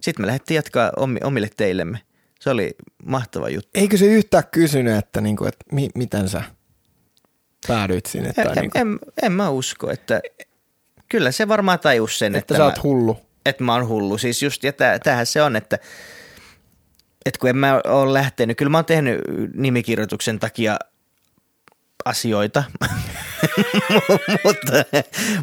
[0.00, 0.92] sitten me lähdettiin jatkaa
[1.24, 1.98] omille teillemme.
[2.40, 2.70] Se oli
[3.04, 3.70] mahtava juttu.
[3.74, 6.42] Eikö se yhtään kysynyt, että, niinku, että mi, miten sä
[7.68, 8.32] päädyit sinne?
[8.32, 10.20] Tai en, niinku, en, en mä usko, että
[11.08, 13.16] kyllä se varmaan tajus sen, että, että, sä mä, oot hullu.
[13.46, 14.18] että mä oon hullu.
[14.18, 15.78] Siis just, ja täh, tämähän se on, että,
[17.26, 19.20] että kun en mä ole lähtenyt, kyllä mä oon tehnyt
[19.54, 20.76] nimikirjoituksen takia
[22.04, 22.64] asioita,
[24.44, 24.72] mutta,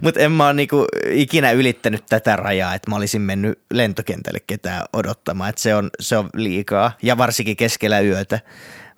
[0.01, 4.83] mutta en mä ole niinku ikinä ylittänyt tätä rajaa, että mä olisin mennyt lentokentälle ketään
[4.93, 8.39] odottamaan, että se on, se on liikaa ja varsinkin keskellä yötä,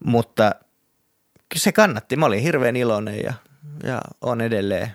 [0.06, 0.56] mutta
[1.56, 3.34] se kannatti, mä olin hirveän iloinen ja,
[3.84, 4.92] ja on edelleen.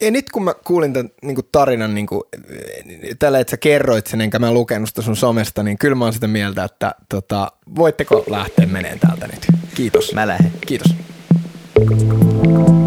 [0.00, 2.22] Ja nyt kun mä kuulin tämän niin tarinan niin kuin,
[3.18, 6.12] tällä, että sä kerroit sen, enkä mä lukenut sitä sun somesta, niin kyllä mä oon
[6.12, 9.46] sitä mieltä, että tota, voitteko lähteä meneen täältä nyt.
[9.74, 10.14] Kiitos.
[10.14, 10.52] Mä lähden.
[10.66, 10.94] Kiitos.
[11.80, 12.79] Thank you.